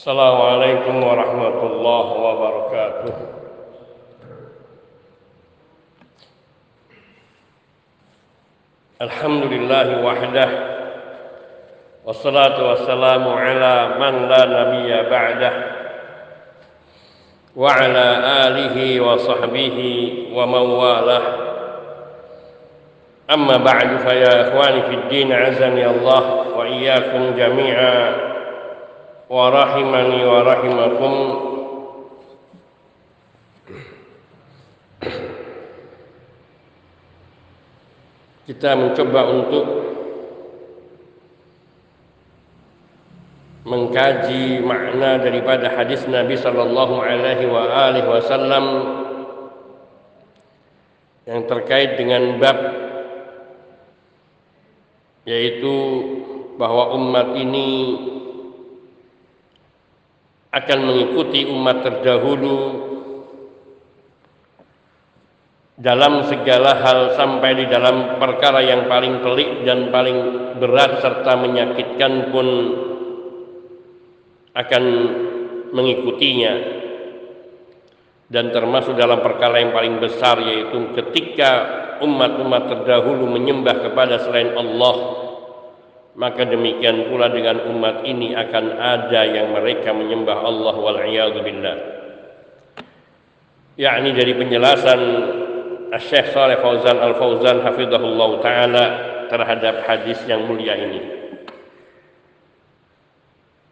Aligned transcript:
السلام 0.00 0.40
عليكم 0.40 1.02
ورحمة 1.04 1.60
الله 1.66 2.06
وبركاته 2.12 3.14
الحمد 9.02 9.42
لله 9.44 10.04
وحده 10.04 10.48
والصلاة 12.04 12.68
والسلام 12.68 13.28
على 13.28 13.88
من 14.00 14.28
لا 14.28 14.42
نبي 14.46 15.10
بعده 15.10 15.52
وعلى 17.56 18.06
آله 18.46 19.00
وصحبه 19.00 19.78
ومن 20.32 20.66
والاه 20.80 21.22
أما 23.30 23.56
بعد 23.56 23.96
فيا 23.96 24.48
إخواني 24.48 24.82
في 24.82 24.94
الدين 24.94 25.32
عزني 25.32 25.86
الله 25.86 26.48
وإياكم 26.56 27.36
جميعا 27.36 28.29
ورحمني 29.29 30.19
ورحمكم 30.25 31.13
kita 38.45 38.77
mencoba 38.77 39.21
untuk 39.25 39.65
mengkaji 43.65 44.61
makna 44.61 45.17
daripada 45.17 45.73
hadis 45.73 46.05
Nabi 46.05 46.37
sallallahu 46.37 47.01
alaihi 47.01 47.49
wasallam 48.05 48.65
yang 51.25 51.41
terkait 51.49 51.97
dengan 51.97 52.37
bab 52.37 52.57
yaitu 55.25 55.75
bahwa 56.61 56.93
umat 56.93 57.33
ini 57.33 57.69
akan 60.50 60.78
mengikuti 60.82 61.46
umat 61.46 61.86
terdahulu 61.86 62.58
dalam 65.80 66.28
segala 66.28 66.76
hal 66.76 67.16
sampai 67.16 67.64
di 67.64 67.66
dalam 67.70 68.20
perkara 68.20 68.60
yang 68.60 68.84
paling 68.90 69.24
pelik 69.24 69.64
dan 69.64 69.88
paling 69.88 70.18
berat 70.60 71.00
serta 71.00 71.40
menyakitkan 71.40 72.34
pun 72.34 72.48
akan 74.52 74.84
mengikutinya. 75.72 76.82
Dan 78.30 78.54
termasuk 78.54 78.94
dalam 78.94 79.26
perkara 79.26 79.58
yang 79.58 79.74
paling 79.74 79.98
besar 79.98 80.38
yaitu 80.38 80.94
ketika 80.94 81.50
umat-umat 81.98 82.70
terdahulu 82.70 83.26
menyembah 83.26 83.90
kepada 83.90 84.22
selain 84.22 84.54
Allah 84.54 84.94
maka 86.18 86.42
demikian 86.42 87.06
pula 87.06 87.30
dengan 87.30 87.62
umat 87.70 88.02
ini 88.02 88.34
akan 88.34 88.64
ada 88.74 89.22
yang 89.30 89.54
mereka 89.54 89.94
menyembah 89.94 90.38
Allah 90.42 90.74
wal 90.74 90.98
billah. 91.44 91.76
Yakni 93.78 94.10
dari 94.12 94.32
penjelasan 94.34 95.00
Syekh 95.98 96.34
Saleh 96.34 96.58
Fauzan 96.58 96.98
Al 96.98 97.14
Fauzan 97.14 97.62
hafizahullah 97.62 98.30
taala 98.42 98.84
terhadap 99.30 99.86
hadis 99.86 100.18
yang 100.26 100.46
mulia 100.50 100.74
ini. 100.74 101.00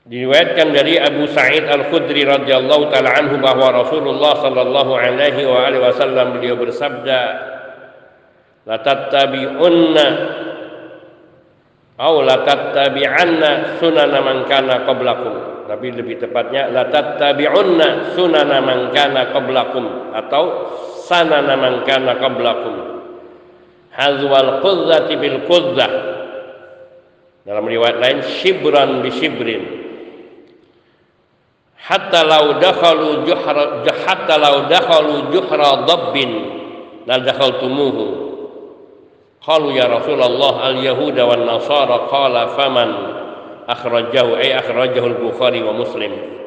Diriwayatkan 0.09 0.73
dari 0.73 0.97
Abu 0.97 1.29
Sa'id 1.29 1.69
Al-Khudri 1.69 2.25
radhiyallahu 2.25 2.89
taala 2.89 3.13
anhu 3.13 3.45
bahwa 3.45 3.85
Rasulullah 3.85 4.41
sallallahu 4.41 4.97
alaihi 4.97 5.45
wa 5.45 5.69
alihi 5.69 5.85
wasallam 5.85 6.41
beliau 6.41 6.57
bersabda 6.57 7.21
La 8.65 8.81
tattabi'unna 8.81 10.07
Au 11.99 12.23
la 12.23 12.47
tattabi'anna 12.47 13.83
sunana 13.83 14.19
man 14.23 14.47
kana 14.47 14.87
qablakum. 14.87 15.67
Tapi 15.67 15.93
lebih 15.93 16.23
tepatnya 16.23 16.71
La 16.71 16.87
tattabi'unna 16.87 18.15
sunana 18.15 18.63
man 18.63 18.95
kana 18.95 19.35
qablakum. 19.35 20.15
Atau 20.15 20.45
sanana 21.11 21.59
man 21.59 21.83
kana 21.83 22.23
qablakum. 22.23 22.75
Hazwal 23.99 24.63
qudzati 24.63 25.19
bil 25.19 25.43
qudzah 25.51 25.93
Dalam 27.43 27.67
riwayat 27.67 27.99
lain 27.99 28.19
Shibran 28.23 29.03
bi 29.03 29.11
shibrin. 29.11 29.63
Hatta 31.83 32.23
law 32.23 32.63
dakhalu 32.63 33.27
juhra 33.27 33.83
hatta 34.07 34.37
law 34.39 34.71
dakhalu 34.71 35.35
juhra 35.35 35.89
dabbin 35.89 36.31
la 37.09 37.17
dakhaltumuhu 37.17 38.28
qalu 39.43 39.79
ya 39.79 39.87
rasulullah 39.91 40.75
al 40.75 40.79
yahuda 40.83 41.23
wan 41.27 41.43
nasara 41.47 42.07
qala 42.11 42.59
faman 42.59 42.91
akhrajahu 43.69 44.39
ay 44.41 44.57
akhrajahu 44.57 45.07
al 45.13 45.19
bukhari 45.21 45.61
wa 45.63 45.73
muslim. 45.77 46.39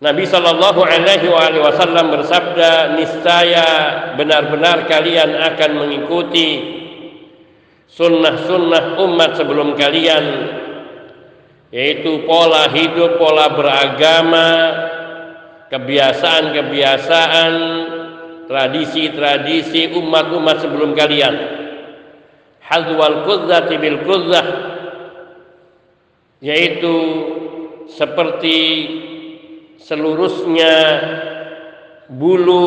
Nabi 0.00 0.24
Shallallahu 0.24 0.80
Alaihi 0.80 1.28
Wasallam 1.60 2.08
bersabda, 2.08 2.96
niscaya 2.96 3.68
benar-benar 4.16 4.88
kalian 4.88 5.36
akan 5.36 5.70
mengikuti 5.76 6.48
sunnah-sunnah 7.92 8.96
umat 8.96 9.36
sebelum 9.36 9.76
kalian 9.76 10.56
yaitu 11.68 12.24
pola 12.24 12.72
hidup, 12.72 13.20
pola 13.20 13.52
beragama, 13.52 14.48
kebiasaan-kebiasaan, 15.68 17.52
tradisi-tradisi 18.50 19.94
umat-umat 19.94 20.66
sebelum 20.66 20.98
kalian. 20.98 21.34
Hazwal 22.66 23.22
kudzati 23.22 23.78
bil 23.78 24.02
kudzah 24.02 24.46
yaitu 26.42 26.94
seperti 27.86 28.58
seluruhnya 29.78 30.74
bulu 32.10 32.62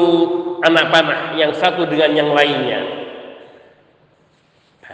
anak 0.64 0.88
panah 0.88 1.22
yang 1.36 1.52
satu 1.52 1.84
dengan 1.84 2.16
yang 2.16 2.30
lainnya. 2.32 2.80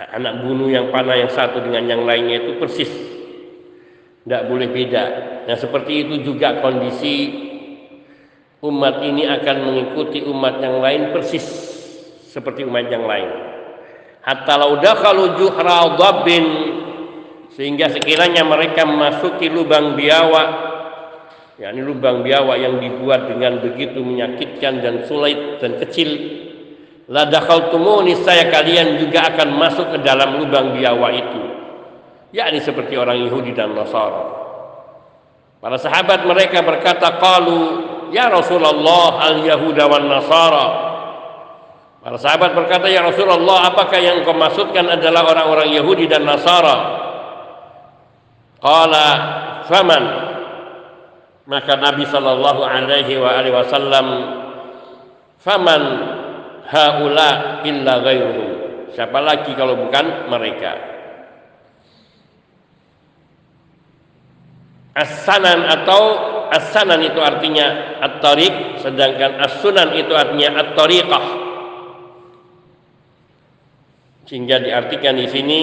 Anak 0.10 0.42
bulu 0.42 0.74
yang 0.74 0.90
panah 0.90 1.22
yang 1.22 1.30
satu 1.30 1.62
dengan 1.62 1.86
yang 1.86 2.02
lainnya 2.02 2.42
itu 2.50 2.58
persis 2.58 2.90
tidak 4.26 4.42
boleh 4.50 4.70
beda. 4.74 5.06
Nah 5.46 5.58
seperti 5.58 6.06
itu 6.06 6.16
juga 6.26 6.62
kondisi 6.66 7.49
umat 8.60 9.04
ini 9.08 9.24
akan 9.24 9.58
mengikuti 9.64 10.20
umat 10.28 10.60
yang 10.60 10.84
lain 10.84 11.02
persis 11.16 11.46
seperti 12.30 12.68
umat 12.68 12.88
yang 12.92 13.08
lain. 13.08 13.30
Hatta 14.20 14.60
laudah 14.60 14.96
kalau 15.00 15.40
juhra 15.40 15.96
sehingga 17.56 17.92
sekiranya 17.92 18.44
mereka 18.44 18.84
memasuki 18.88 19.48
lubang 19.52 19.96
biawak 19.96 20.70
yakni 21.60 21.84
lubang 21.84 22.24
biawak 22.24 22.56
yang 22.56 22.80
dibuat 22.80 23.28
dengan 23.28 23.60
begitu 23.60 24.00
menyakitkan 24.00 24.80
dan 24.80 24.96
sulit 25.04 25.60
dan 25.60 25.76
kecil 25.76 26.08
la 27.12 27.28
dakhaltumuni 27.28 28.16
saya 28.24 28.48
kalian 28.48 29.04
juga 29.04 29.28
akan 29.36 29.60
masuk 29.60 29.92
ke 29.92 29.98
dalam 30.08 30.40
lubang 30.40 30.72
biawak 30.72 31.12
itu 31.20 31.42
yakni 32.32 32.62
seperti 32.62 32.96
orang 32.96 33.26
Yahudi 33.26 33.52
dan 33.58 33.74
Nasara. 33.74 34.40
Para 35.60 35.76
sahabat 35.76 36.24
mereka 36.24 36.64
berkata, 36.64 37.20
"Qalu 37.20 37.89
ya 38.10 38.30
Rasulullah 38.30 39.34
al-Yahuda 39.34 39.84
wan 39.90 40.06
Nasara." 40.10 40.68
Para 42.00 42.16
sahabat 42.16 42.56
berkata, 42.56 42.88
"Ya 42.88 43.04
Rasulullah, 43.04 43.70
apakah 43.70 44.00
yang 44.00 44.24
kau 44.24 44.32
maksudkan 44.32 44.88
adalah 44.88 45.28
orang-orang 45.28 45.76
Yahudi 45.76 46.08
dan 46.08 46.24
Nasara?" 46.24 46.78
Qala, 48.60 49.08
"Faman?" 49.68 50.04
Maka 51.50 51.74
Nabi 51.82 52.06
sallallahu 52.06 52.62
alaihi 52.62 53.18
wa 53.18 53.30
alihi 53.34 53.56
wasallam, 53.58 54.08
"Faman 55.42 55.84
haula 56.70 57.62
illa 57.66 57.94
ghairuhum?" 58.06 58.50
Siapa 58.94 59.18
lagi 59.24 59.56
kalau 59.58 59.80
bukan 59.80 60.30
mereka? 60.30 60.76
As-sanan 64.98 65.64
atau 65.72 66.02
as-sanan 66.52 67.02
itu 67.06 67.20
artinya 67.22 67.98
at-tariq 68.02 68.82
sedangkan 68.82 69.40
as-sunan 69.42 69.94
itu 69.96 70.14
artinya 70.14 70.50
at-tariqah. 70.66 71.26
Sehingga 74.30 74.62
diartikan 74.62 75.18
di 75.18 75.26
sini 75.26 75.60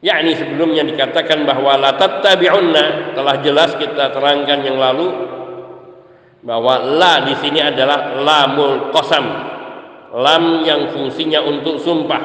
yakni 0.00 0.32
sebelumnya 0.32 0.86
dikatakan 0.86 1.44
bahwa 1.44 1.76
la 1.76 1.92
tattabi'unna 2.00 3.12
telah 3.12 3.36
jelas 3.44 3.76
kita 3.76 4.16
terangkan 4.16 4.64
yang 4.64 4.80
lalu 4.80 5.12
bahwa 6.40 6.80
la 6.80 7.28
di 7.28 7.34
sini 7.44 7.60
adalah 7.60 8.16
lamul 8.16 8.94
qasam. 8.96 9.26
Lam 10.08 10.64
yang 10.64 10.88
fungsinya 10.96 11.44
untuk 11.44 11.84
sumpah. 11.84 12.22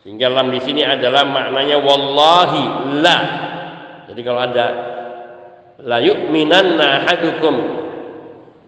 Sehingga 0.00 0.32
lam 0.32 0.48
di 0.48 0.60
sini 0.64 0.80
adalah 0.80 1.28
maknanya 1.28 1.76
wallahi 1.84 2.62
la 3.04 3.18
jadi 4.06 4.20
kalau 4.22 4.40
ada 4.48 4.66
la 5.82 5.98
yu'minanna 6.00 7.04
ahadukum. 7.04 7.54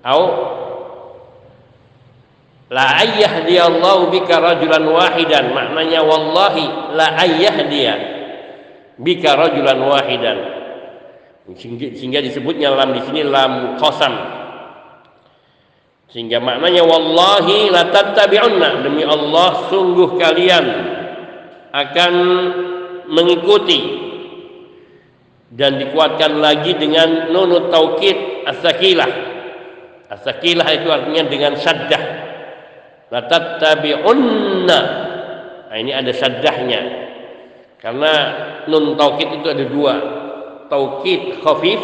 Au 0.05 0.22
la 2.69 2.87
ayyahdi 3.00 3.56
Allah 3.56 3.99
bika 4.12 4.37
rajulan 4.40 4.84
wahidan. 4.84 5.52
Maknanya 5.56 6.00
wallahi 6.05 6.64
la 6.93 7.06
ayyahdiya 7.16 7.94
bika 9.00 9.37
rajulan 9.37 9.78
wahidan. 9.81 10.38
Sehingga 11.56 12.20
disebutnya 12.20 12.69
lam 12.76 12.93
di 12.93 13.00
sini 13.08 13.25
lam 13.25 13.81
qasam. 13.81 14.12
Sehingga 16.12 16.40
maknanya 16.40 16.84
wallahi 16.84 17.72
la 17.72 17.88
tattabi'unna. 17.88 18.84
Demi 18.84 19.05
Allah 19.05 19.69
sungguh 19.72 20.20
kalian 20.20 20.66
akan 21.72 22.12
mengikuti 23.08 24.07
dan 25.48 25.80
dikuatkan 25.80 26.44
lagi 26.44 26.76
dengan 26.76 27.32
nunut 27.32 27.72
taukid 27.72 28.44
as-sakilah. 28.44 29.10
As-sakilah 30.08 30.68
itu 30.76 30.88
artinya 30.88 31.22
dengan 31.28 31.52
syaddah. 31.56 32.02
La 33.08 33.24
tattabi'unna 33.24 34.80
nah 35.68 35.76
ini 35.76 35.92
ada 35.92 36.12
syaddahnya. 36.12 36.80
Karena 37.80 38.12
nun 38.68 38.96
taukid 38.96 39.28
itu 39.40 39.46
ada 39.48 39.64
dua. 39.64 39.94
Taukid 40.68 41.40
khafif 41.40 41.80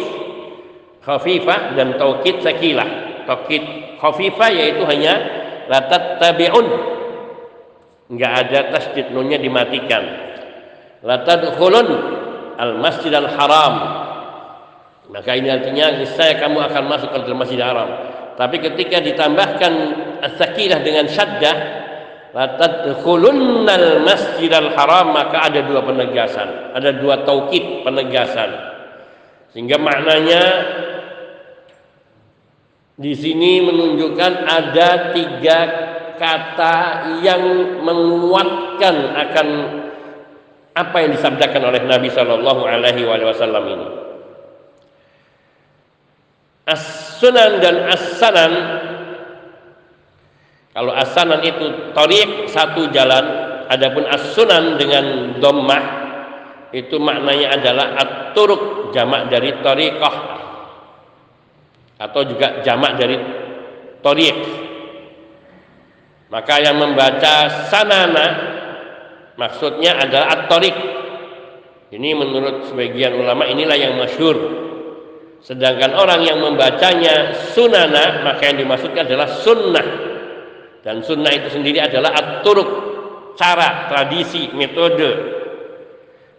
khafifah 1.01 1.73
dan 1.73 1.97
taukid 1.97 2.45
sakilah. 2.45 2.85
Taukid 3.25 3.61
khafifah 3.97 4.49
yaitu 4.53 4.85
hanya 4.85 5.13
la 5.65 5.89
tattabi'un 5.89 6.67
enggak 8.13 8.31
ada 8.45 8.59
tasdid 8.77 9.09
nunnya 9.09 9.41
dimatikan. 9.41 10.03
La 11.05 11.21
tadkhulun 11.21 12.14
al 12.57 12.79
masjidal 12.79 13.29
haram 13.35 14.05
maka 15.15 15.37
ini 15.37 15.53
artinya 15.53 16.01
saya 16.17 16.41
kamu 16.41 16.65
akan 16.65 16.83
masuk 16.89 17.09
ke 17.13 17.17
dalam 17.29 17.39
masjid 17.39 17.61
haram. 17.61 17.89
Tapi 18.35 18.57
ketika 18.57 18.99
ditambahkan 18.99 19.73
as-sakinah 20.25 20.81
dengan 20.81 21.05
syaddah 21.05 21.55
la 22.33 22.57
tadkhulunnal 22.57 24.01
masjidal 24.01 24.73
haram 24.73 25.13
maka 25.13 25.45
ada 25.45 25.61
dua 25.61 25.85
penegasan. 25.85 26.73
Ada 26.73 26.97
dua 26.97 27.21
taukid 27.21 27.85
penegasan. 27.85 28.49
Sehingga 29.53 29.77
maknanya 29.77 30.43
di 32.97 33.13
sini 33.13 33.61
menunjukkan 33.61 34.33
ada 34.43 35.13
tiga 35.13 35.59
kata 36.15 36.75
yang 37.23 37.43
menguatkan 37.83 38.95
akan 39.15 39.47
apa 40.75 40.95
yang 41.07 41.15
disabdakan 41.15 41.71
oleh 41.71 41.81
Nabi 41.87 42.11
Shallallahu 42.11 42.61
Alaihi 42.67 43.07
Wasallam 43.07 43.63
ini. 43.71 43.87
As-sunan 46.67 47.63
dan 47.63 47.87
as-sanan 47.87 48.51
kalau 50.75 50.91
as-sanan 50.91 51.39
itu 51.47 51.95
tariq 51.95 52.51
satu 52.51 52.91
jalan, 52.91 53.23
adapun 53.71 54.03
as-sunan 54.11 54.75
dengan 54.75 55.39
dhammah 55.39 55.83
itu 56.75 56.99
maknanya 56.99 57.55
adalah 57.55 57.95
at-turuq 57.95 58.91
jamak 58.91 59.31
dari 59.31 59.55
tariqah 59.63 60.15
atau 61.95 62.21
juga 62.27 62.59
jamak 62.67 62.99
dari 62.99 63.15
tariq 64.03 64.37
maka 66.27 66.59
yang 66.59 66.75
membaca 66.75 67.47
sanana 67.71 68.54
maksudnya 69.39 69.95
adalah 69.99 70.27
at-tariq. 70.41 70.77
Ini 71.95 72.09
menurut 72.17 72.67
sebagian 72.71 73.15
ulama 73.15 73.47
inilah 73.47 73.77
yang 73.77 73.95
masyhur. 73.95 74.35
Sedangkan 75.45 75.93
orang 75.93 76.25
yang 76.25 76.41
membacanya 76.41 77.37
sunana 77.53 78.25
maka 78.25 78.49
yang 78.49 78.65
dimaksudkan 78.65 79.05
adalah 79.05 79.29
sunnah. 79.45 79.87
Dan 80.81 81.05
sunnah 81.05 81.31
itu 81.31 81.53
sendiri 81.53 81.79
adalah 81.81 82.13
at-turuq 82.17 82.69
cara, 83.37 83.87
tradisi, 83.91 84.49
metode. 84.57 85.37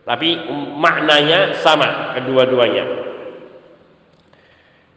Tapi 0.02 0.50
maknanya 0.74 1.54
sama 1.62 2.14
kedua-duanya. 2.18 2.84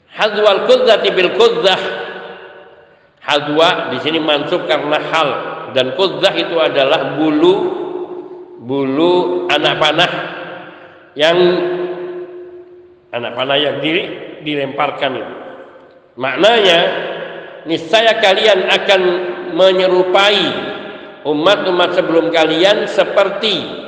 Hadwal 0.10 0.68
kudzati 0.68 1.10
bil 1.14 1.32
kudzah. 1.38 1.82
Hadwa 3.24 3.94
di 3.94 3.98
sini 4.02 4.18
mansub 4.18 4.66
karena 4.66 4.98
hal 5.14 5.30
dan 5.78 5.94
kudzah 5.94 6.34
itu 6.34 6.58
adalah 6.58 7.14
bulu 7.14 7.79
bulu 8.60 9.48
anak 9.48 9.76
panah 9.80 10.12
yang 11.16 11.38
anak 13.16 13.32
panah 13.34 13.58
yang 13.58 13.80
diri 13.80 14.04
dilemparkan 14.44 15.12
itu. 15.16 15.36
Maknanya 16.20 16.80
niscaya 17.64 18.20
kalian 18.20 18.68
akan 18.68 19.02
menyerupai 19.56 20.44
umat-umat 21.24 21.96
sebelum 21.96 22.32
kalian 22.32 22.88
seperti 22.88 23.80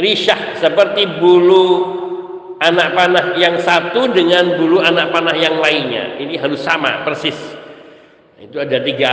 Rishah 0.00 0.56
seperti 0.56 1.04
bulu 1.20 1.66
anak 2.56 2.96
panah 2.96 3.26
yang 3.36 3.60
satu 3.60 4.08
dengan 4.08 4.56
bulu 4.56 4.80
anak 4.80 5.12
panah 5.12 5.36
yang 5.36 5.60
lainnya. 5.60 6.16
Ini 6.16 6.40
harus 6.40 6.64
sama 6.64 7.04
persis. 7.04 7.36
Itu 8.40 8.56
ada 8.56 8.80
tiga 8.80 9.12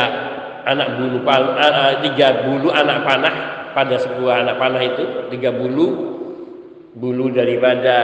anak 0.63 0.95
bulu 0.95 1.19
tiga 2.07 2.27
bulu 2.47 2.71
anak 2.71 3.03
panah 3.03 3.35
pada 3.77 4.01
sebuah 4.01 4.41
anak 4.41 4.55
panah 4.57 4.81
itu 4.81 5.03
tiga 5.29 5.53
bulu 5.53 6.17
bulu 6.97 7.29
daripada 7.29 7.95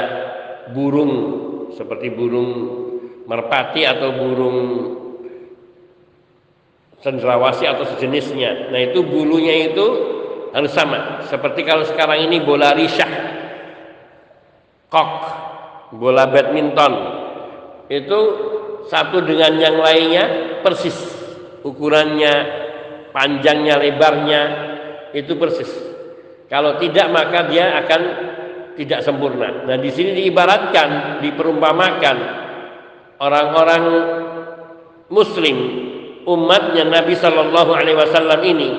burung 0.69 1.13
seperti 1.73 2.13
burung 2.13 2.51
merpati 3.25 3.81
atau 3.81 4.13
burung 4.13 4.57
cendrawasih 7.01 7.73
atau 7.73 7.89
sejenisnya. 7.89 8.69
Nah 8.69 8.79
itu 8.85 9.01
bulunya 9.01 9.73
itu 9.73 9.85
harus 10.53 10.69
sama. 10.69 11.25
Seperti 11.25 11.65
kalau 11.65 11.89
sekarang 11.89 12.29
ini 12.29 12.37
bola 12.45 12.77
risah, 12.77 13.09
kok, 14.93 15.09
bola 15.97 16.29
badminton, 16.29 16.93
itu 17.89 18.19
satu 18.87 19.25
dengan 19.25 19.57
yang 19.57 19.81
lainnya 19.81 20.23
persis 20.61 20.95
ukurannya, 21.65 22.33
panjangnya, 23.09 23.75
lebarnya 23.81 24.41
itu 25.13 25.37
persis. 25.37 25.69
Kalau 26.49 26.77
tidak 26.81 27.07
maka 27.13 27.49
dia 27.49 27.77
akan 27.85 28.01
tidak 28.73 29.05
sempurna. 29.05 29.65
Nah 29.69 29.77
di 29.77 29.89
sini 29.93 30.17
diibaratkan, 30.17 31.21
diperumpamakan 31.21 32.17
orang-orang 33.21 33.83
Muslim 35.13 35.57
umatnya 36.25 36.89
Nabi 36.89 37.13
Shallallahu 37.13 37.71
Alaihi 37.71 37.97
Wasallam 37.97 38.41
ini 38.41 38.69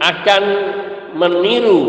akan 0.00 0.42
meniru 1.14 1.82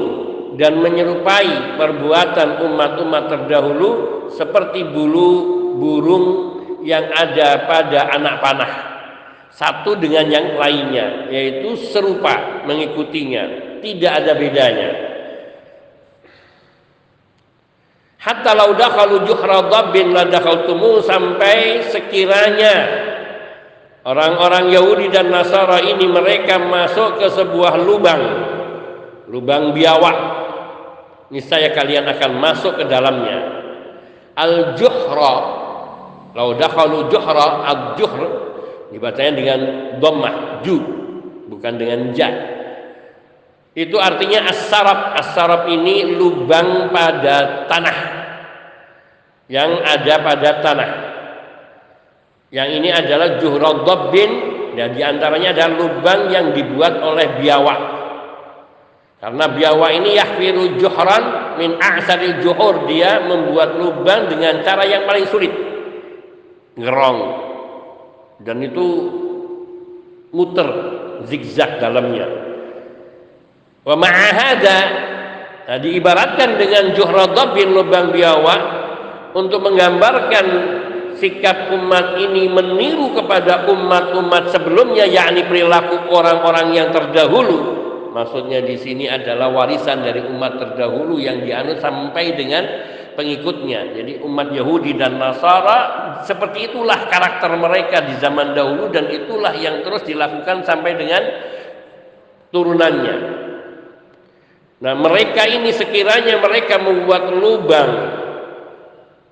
dan 0.56 0.80
menyerupai 0.80 1.80
perbuatan 1.80 2.64
umat-umat 2.64 3.24
terdahulu 3.28 3.90
seperti 4.32 4.88
bulu 4.88 5.32
burung 5.76 6.26
yang 6.86 7.12
ada 7.12 7.66
pada 7.68 8.14
anak 8.14 8.36
panah 8.40 8.72
satu 9.52 9.96
dengan 9.98 10.28
yang 10.28 10.48
lainnya 10.60 11.32
yaitu 11.32 11.76
serupa 11.80 12.64
mengikutinya 12.68 13.65
tidak 13.86 14.12
ada 14.26 14.34
bedanya. 14.34 14.90
Hatta 18.18 18.58
lau 18.58 18.74
dakhalu 18.74 19.22
juhra 19.30 19.70
dhabbin 19.70 20.10
la 20.10 20.26
dakhaltumu 20.26 21.06
sampai 21.06 21.86
sekiranya 21.94 22.74
orang-orang 24.02 24.74
Yahudi 24.74 25.14
dan 25.14 25.30
Nasara 25.30 25.78
ini 25.86 26.10
mereka 26.10 26.58
masuk 26.58 27.22
ke 27.22 27.30
sebuah 27.30 27.78
lubang 27.86 28.24
lubang 29.30 29.78
biawak. 29.78 30.42
Niscaya 31.30 31.70
kalian 31.74 32.10
akan 32.10 32.32
masuk 32.42 32.82
ke 32.82 32.90
dalamnya. 32.90 33.62
Al 34.34 34.74
juhra 34.74 35.36
lau 36.34 36.58
dakhalu 36.58 37.14
juhra 37.14 37.62
al 37.62 37.94
juhr 37.94 38.22
dibacanya 38.90 39.34
dengan 39.38 39.60
dhammah 40.02 40.66
ju 40.66 40.78
bukan 41.46 41.74
dengan 41.78 42.10
ja 42.14 42.55
itu 43.76 44.00
artinya 44.00 44.48
as-sarab 44.50 45.68
ini 45.68 46.16
lubang 46.16 46.90
pada 46.96 47.68
tanah 47.68 47.98
yang 49.52 49.84
ada 49.84 50.16
pada 50.24 50.50
tanah 50.64 50.90
yang 52.56 52.72
ini 52.72 52.90
adalah 52.90 53.36
juhra 53.38 53.84
dhabbin 53.84 54.32
dan 54.80 54.96
di 54.96 55.04
antaranya 55.04 55.52
adalah 55.52 55.72
lubang 55.76 56.22
yang 56.32 56.56
dibuat 56.56 57.04
oleh 57.04 57.36
biawak 57.44 57.96
karena 59.26 59.50
biawa 59.50 59.90
ini 59.90 60.22
yahfiru 60.22 60.78
juhran 60.78 61.58
min 61.58 61.82
a'saril 61.82 62.46
juhur. 62.46 62.86
Dia 62.86 63.26
membuat 63.26 63.74
lubang 63.74 64.30
dengan 64.30 64.62
cara 64.62 64.86
yang 64.86 65.10
paling 65.10 65.26
sulit. 65.34 65.50
Ngerong. 66.78 67.20
Dan 68.46 68.62
itu 68.62 68.86
muter 70.30 70.70
zigzag 71.26 71.82
dalamnya. 71.82 72.45
Wa 73.86 73.94
ma'ahada 73.94 74.80
nah, 75.70 75.78
diibaratkan 75.78 76.58
dengan 76.58 76.98
bin 77.54 77.70
lubang 77.70 78.10
biawa 78.10 78.56
untuk 79.38 79.62
menggambarkan 79.62 80.46
sikap 81.22 81.70
umat 81.72 82.18
ini 82.18 82.50
meniru 82.50 83.14
kepada 83.14 83.70
umat-umat 83.70 84.52
sebelumnya 84.52 85.06
yakni 85.06 85.46
perilaku 85.46 86.10
orang-orang 86.12 86.76
yang 86.76 86.90
terdahulu 86.92 87.86
Maksudnya 88.16 88.64
di 88.64 88.80
sini 88.80 89.12
adalah 89.12 89.52
warisan 89.52 90.00
dari 90.00 90.24
umat 90.24 90.56
terdahulu 90.56 91.20
yang 91.20 91.44
dianut 91.44 91.84
sampai 91.84 92.32
dengan 92.32 92.64
pengikutnya. 93.12 93.92
Jadi 93.92 94.24
umat 94.24 94.56
Yahudi 94.56 94.96
dan 94.96 95.20
Nasara 95.20 95.80
seperti 96.24 96.72
itulah 96.72 97.12
karakter 97.12 97.52
mereka 97.60 98.08
di 98.08 98.16
zaman 98.16 98.56
dahulu 98.56 98.88
dan 98.88 99.12
itulah 99.12 99.52
yang 99.60 99.84
terus 99.84 100.08
dilakukan 100.08 100.64
sampai 100.64 100.96
dengan 100.96 101.24
turunannya. 102.56 103.35
Nah, 104.76 104.92
mereka 104.92 105.48
ini 105.48 105.72
sekiranya 105.72 106.36
mereka 106.44 106.76
membuat 106.80 107.32
lubang 107.32 107.92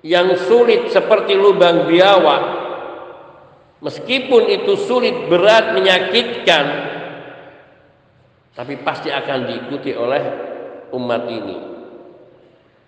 yang 0.04 0.36
sulit 0.48 0.88
seperti 0.88 1.36
lubang 1.36 1.84
biawak, 1.88 2.42
meskipun 3.84 4.48
itu 4.48 4.72
sulit, 4.88 5.28
berat, 5.28 5.76
menyakitkan, 5.76 6.64
tapi 8.56 8.80
pasti 8.80 9.12
akan 9.12 9.38
diikuti 9.48 9.92
oleh 9.92 10.22
umat 10.92 11.22
ini. 11.28 11.58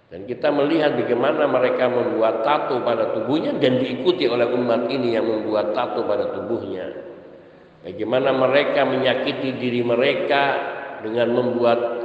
Dan 0.07 0.23
kita 0.23 0.55
melihat 0.55 0.95
bagaimana 0.95 1.51
mereka 1.51 1.91
membuat 1.91 2.47
tato 2.47 2.79
pada 2.87 3.11
tubuhnya 3.11 3.59
dan 3.59 3.83
diikuti 3.83 4.31
oleh 4.31 4.47
umat 4.49 4.87
ini 4.87 5.19
yang 5.19 5.27
membuat 5.27 5.75
tato 5.75 6.07
pada 6.07 6.31
tubuhnya. 6.31 6.95
Bagaimana 7.83 8.31
mereka 8.31 8.87
menyakiti 8.87 9.59
diri 9.59 9.83
mereka 9.83 10.43
dengan 11.03 11.35
membuat 11.35 11.96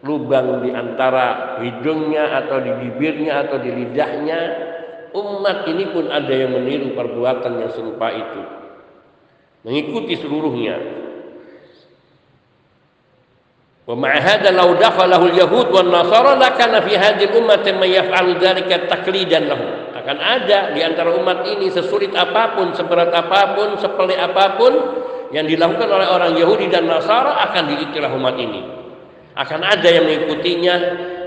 lubang 0.00 0.64
di 0.64 0.72
antara 0.72 1.60
hidungnya 1.60 2.44
atau 2.44 2.60
di 2.64 2.72
bibirnya 2.72 3.44
atau 3.44 3.60
di 3.60 3.68
lidahnya 3.68 4.40
umat 5.12 5.68
ini 5.68 5.84
pun 5.92 6.08
ada 6.08 6.30
yang 6.32 6.56
meniru 6.56 6.96
perbuatan 6.96 7.52
yang 7.60 7.70
serupa 7.74 8.08
itu. 8.14 8.42
Mengikuti 9.60 10.16
seluruhnya. 10.16 10.76
Wa 13.84 13.98
ma'ahada 13.98 14.54
law 14.54 14.72
dakhalahu 14.78 15.34
al-yahud 15.34 15.68
wan 15.74 15.90
nasara 15.90 16.38
lakana 16.38 16.80
fi 16.86 16.94
hadhihi 16.94 17.34
ummati 17.36 17.74
man 17.74 17.90
yaf'alu 17.90 18.38
dhalika 18.38 18.86
taklidan 18.88 19.50
lahu. 19.50 19.66
Akan 20.00 20.16
ada 20.16 20.72
di 20.72 20.80
antara 20.80 21.12
umat 21.12 21.44
ini 21.44 21.68
sesulit 21.68 22.16
apa 22.16 22.56
pun 22.56 22.72
seberat 22.72 23.12
apa 23.12 23.52
pun 23.52 23.76
sepele 23.76 24.16
apa 24.16 24.56
pun 24.56 24.72
yang 25.34 25.44
dilakukan 25.44 25.90
oleh 25.90 26.08
orang 26.08 26.32
Yahudi 26.40 26.72
dan 26.72 26.88
Nasara 26.88 27.36
akan 27.50 27.62
diikuti 27.68 28.00
umat 28.00 28.34
ini. 28.40 28.79
Akan 29.38 29.62
ada 29.62 29.86
yang 29.86 30.04
mengikutinya, 30.10 30.74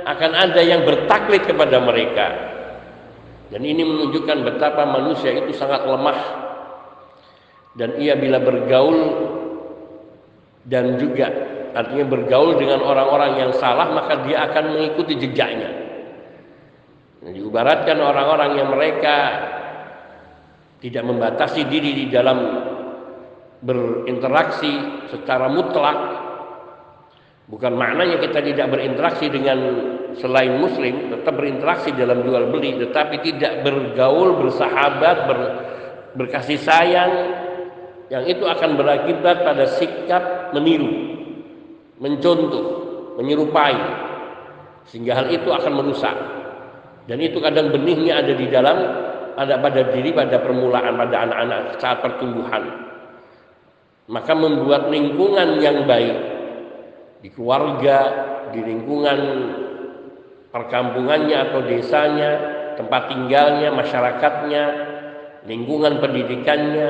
akan 0.03 0.31
ada 0.35 0.61
yang 0.63 0.83
bertaklid 0.83 1.47
kepada 1.47 1.79
mereka. 1.79 2.27
Dan 3.53 3.63
ini 3.63 3.85
menunjukkan 3.85 4.43
betapa 4.43 4.83
manusia 4.89 5.31
itu 5.33 5.53
sangat 5.53 5.85
lemah 5.85 6.43
dan 7.73 7.97
ia 7.97 8.13
bila 8.13 8.37
bergaul 8.37 8.97
dan 10.63 10.97
juga 11.01 11.27
artinya 11.73 12.05
bergaul 12.05 12.55
dengan 12.55 12.85
orang-orang 12.85 13.41
yang 13.41 13.51
salah 13.57 13.89
maka 13.89 14.21
dia 14.29 14.45
akan 14.45 14.77
mengikuti 14.77 15.17
jejaknya 15.17 15.69
diibaratkan 17.23 17.97
orang-orang 17.97 18.61
yang 18.61 18.69
mereka 18.69 19.17
tidak 20.85 21.03
membatasi 21.07 21.65
diri 21.65 22.05
di 22.05 22.05
dalam 22.11 22.37
berinteraksi 23.63 24.71
secara 25.09 25.47
mutlak 25.49 25.97
bukan 27.47 27.73
maknanya 27.75 28.19
kita 28.23 28.39
tidak 28.39 28.67
berinteraksi 28.71 29.27
dengan 29.27 29.57
selain 30.15 30.59
muslim 30.61 31.11
tetap 31.11 31.33
berinteraksi 31.33 31.91
dalam 31.95 32.23
jual 32.23 32.53
beli 32.53 32.77
tetapi 32.79 33.19
tidak 33.25 33.65
bergaul 33.65 34.39
bersahabat 34.39 35.17
ber, 35.27 35.39
berkasih 36.13 36.59
sayang 36.61 37.11
yang 38.13 38.23
itu 38.29 38.45
akan 38.45 38.77
berakibat 38.77 39.41
pada 39.41 39.65
sikap 39.79 40.53
meniru 40.53 41.13
mencontoh, 42.03 42.65
menyerupai 43.15 43.77
sehingga 44.91 45.15
hal 45.15 45.31
itu 45.31 45.47
akan 45.47 45.71
merusak. 45.79 46.15
Dan 47.07 47.19
itu 47.19 47.39
kadang 47.43 47.71
benihnya 47.71 48.23
ada 48.23 48.33
di 48.35 48.47
dalam 48.47 48.77
ada 49.33 49.59
pada 49.59 49.91
diri 49.91 50.15
pada 50.15 50.39
permulaan 50.39 50.99
pada 50.99 51.15
anak-anak 51.27 51.61
saat 51.79 51.99
pertumbuhan. 51.99 52.63
Maka 54.07 54.35
membuat 54.35 54.91
lingkungan 54.91 55.63
yang 55.63 55.87
baik 55.87 56.15
di 57.23 57.31
keluarga, 57.31 57.99
di 58.51 58.59
lingkungan 58.59 59.19
perkampungannya 60.51 61.49
atau 61.49 61.63
desanya, 61.63 62.31
tempat 62.75 63.07
tinggalnya, 63.07 63.71
masyarakatnya, 63.71 64.63
lingkungan 65.47 66.03
pendidikannya, 66.03 66.89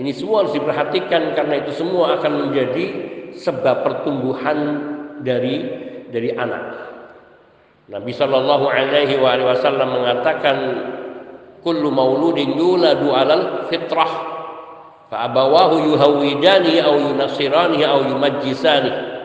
ini 0.00 0.10
semua 0.16 0.48
harus 0.48 0.56
diperhatikan 0.56 1.36
karena 1.36 1.60
itu 1.60 1.76
semua 1.76 2.16
akan 2.16 2.48
menjadi 2.48 2.84
sebab 3.36 3.84
pertumbuhan 3.84 4.58
dari 5.20 5.56
dari 6.08 6.32
anak. 6.32 6.64
Nabi 7.92 8.12
Shallallahu 8.16 8.72
Alaihi 8.72 9.20
Wasallam 9.20 10.00
mengatakan, 10.00 10.56
"Kullu 11.60 11.92
mauludin 11.92 12.56
yuladu 12.56 13.12
alal 13.12 13.68
fitrah, 13.68 14.12
fa 15.12 15.28
abawahu 15.28 15.92
yuhawidani 15.92 16.80
au 16.80 16.96
yunasirani 17.12 17.84
au 17.84 18.08
yumajjisani." 18.08 19.17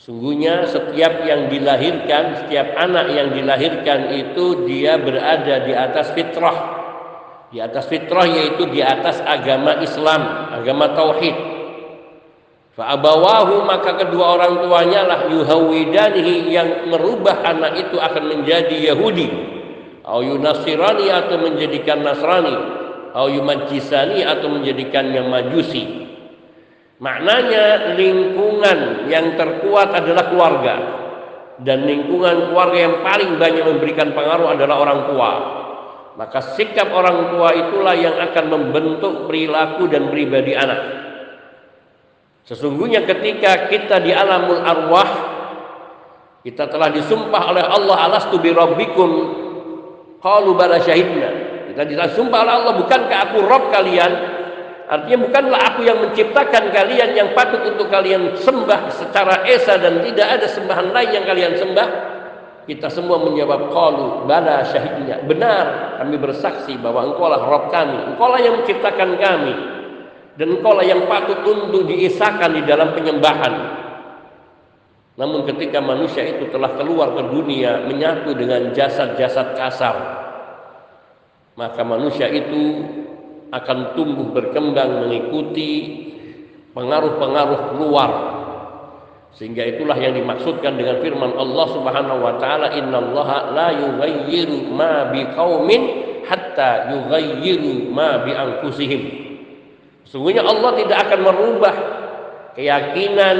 Sungguhnya 0.00 0.64
setiap 0.64 1.28
yang 1.28 1.52
dilahirkan, 1.52 2.40
setiap 2.40 2.72
anak 2.72 3.12
yang 3.12 3.36
dilahirkan 3.36 4.08
itu 4.16 4.64
dia 4.64 4.96
berada 4.96 5.60
di 5.68 5.76
atas 5.76 6.16
fitrah. 6.16 6.56
Di 7.52 7.60
atas 7.60 7.84
fitrah 7.84 8.24
yaitu 8.24 8.64
di 8.72 8.80
atas 8.80 9.20
agama 9.20 9.76
Islam, 9.84 10.48
agama 10.56 10.96
tauhid. 10.96 11.36
Fa'abawahu 12.80 13.68
maka 13.68 14.00
kedua 14.00 14.40
orang 14.40 14.64
tuanya 14.64 15.04
lah 15.04 15.20
yuhawidanihi 15.28 16.48
yang 16.48 16.88
merubah 16.88 17.44
anak 17.44 17.84
itu 17.84 18.00
akan 18.00 18.24
menjadi 18.24 18.96
Yahudi. 18.96 19.28
Au 20.08 20.24
yunasirani 20.24 21.12
atau 21.12 21.36
menjadikan 21.44 22.00
Nasrani. 22.00 22.56
Au 23.12 23.28
yumajisani 23.28 24.24
atau 24.24 24.48
menjadikannya 24.48 25.28
Majusi. 25.28 26.09
Maknanya 27.00 27.96
lingkungan 27.96 29.08
yang 29.08 29.32
terkuat 29.40 29.88
adalah 29.96 30.28
keluarga. 30.28 30.74
Dan 31.60 31.84
lingkungan 31.84 32.52
keluarga 32.52 32.78
yang 32.88 32.96
paling 33.04 33.36
banyak 33.40 33.64
memberikan 33.64 34.12
pengaruh 34.12 34.52
adalah 34.52 34.76
orang 34.80 35.00
tua. 35.08 35.30
Maka 36.20 36.56
sikap 36.56 36.92
orang 36.92 37.32
tua 37.32 37.56
itulah 37.56 37.96
yang 37.96 38.16
akan 38.20 38.44
membentuk 38.52 39.24
perilaku 39.28 39.88
dan 39.88 40.12
pribadi 40.12 40.52
anak. 40.52 40.80
Sesungguhnya 42.44 43.08
ketika 43.08 43.68
kita 43.72 44.00
di 44.04 44.12
alamul 44.12 44.60
arwah 44.60 45.10
kita 46.40 46.68
telah 46.72 46.88
disumpah 46.88 47.52
oleh 47.52 47.64
Allah 47.64 47.96
alastu 48.08 48.40
bi 48.40 48.52
rabbikum 48.52 49.10
qalu 50.20 50.50
bala 50.56 50.80
syahidna. 50.80 51.30
Kita 51.72 51.84
disumpah 51.84 52.38
oleh 52.44 52.54
Allah 52.64 52.74
bukankah 52.80 53.18
aku 53.30 53.38
Rob 53.44 53.68
kalian? 53.72 54.12
Artinya 54.90 55.22
bukanlah 55.22 55.60
aku 55.70 55.86
yang 55.86 56.02
menciptakan 56.02 56.74
kalian 56.74 57.14
yang 57.14 57.30
patut 57.30 57.62
untuk 57.62 57.86
kalian 57.86 58.34
sembah 58.34 58.90
secara 58.90 59.46
esa 59.46 59.78
dan 59.78 60.02
tidak 60.02 60.26
ada 60.26 60.46
sembahan 60.50 60.90
lain 60.90 61.10
yang 61.14 61.24
kalian 61.30 61.54
sembah. 61.54 61.88
Kita 62.66 62.90
semua 62.90 63.22
menjawab 63.22 63.70
qalu 63.70 64.26
bala 64.26 64.66
syahidna. 64.66 65.22
Benar, 65.30 65.64
kami 66.02 66.18
bersaksi 66.18 66.74
bahwa 66.74 67.06
engkau 67.06 67.30
lah 67.30 67.38
Rob 67.38 67.70
kami. 67.70 68.14
Engkau 68.14 68.34
lah 68.34 68.42
yang 68.42 68.58
menciptakan 68.58 69.10
kami 69.14 69.54
dan 70.34 70.58
engkaulah 70.58 70.82
yang 70.82 71.06
patut 71.06 71.38
untuk 71.46 71.86
diisahkan 71.86 72.50
di 72.50 72.62
dalam 72.66 72.90
penyembahan. 72.90 73.54
Namun 75.14 75.46
ketika 75.54 75.78
manusia 75.78 76.26
itu 76.26 76.50
telah 76.50 76.74
keluar 76.74 77.14
ke 77.14 77.22
dunia 77.30 77.86
menyatu 77.86 78.34
dengan 78.34 78.74
jasad-jasad 78.74 79.54
kasar, 79.54 79.96
maka 81.54 81.82
manusia 81.86 82.26
itu 82.26 82.82
akan 83.50 83.98
tumbuh 83.98 84.30
berkembang 84.30 85.06
mengikuti 85.06 85.72
pengaruh-pengaruh 86.74 87.76
luar 87.82 88.10
sehingga 89.34 89.62
itulah 89.62 89.94
yang 89.94 90.14
dimaksudkan 90.18 90.74
dengan 90.74 90.98
firman 91.02 91.34
Allah 91.38 91.66
Subhanahu 91.70 92.20
wa 92.22 92.34
taala 92.42 92.74
innallaha 92.74 93.54
la 93.54 93.68
yughayyiru 93.74 94.70
ma 94.74 95.10
biqaumin 95.14 95.82
hatta 96.26 96.94
yughayyiru 96.94 97.90
ma 97.90 98.22
bi 98.26 98.34
anfusihim 98.34 99.02
Sungguhnya 100.10 100.42
Allah 100.42 100.74
tidak 100.74 100.98
akan 101.06 101.20
merubah 101.22 101.74
keyakinan 102.58 103.38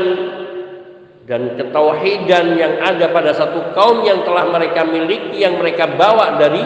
dan 1.26 1.58
ketauhidan 1.58 2.54
yang 2.54 2.78
ada 2.78 3.10
pada 3.10 3.34
satu 3.34 3.74
kaum 3.74 4.06
yang 4.06 4.22
telah 4.22 4.46
mereka 4.50 4.86
miliki 4.86 5.42
yang 5.42 5.58
mereka 5.58 5.90
bawa 5.90 6.38
dari 6.38 6.62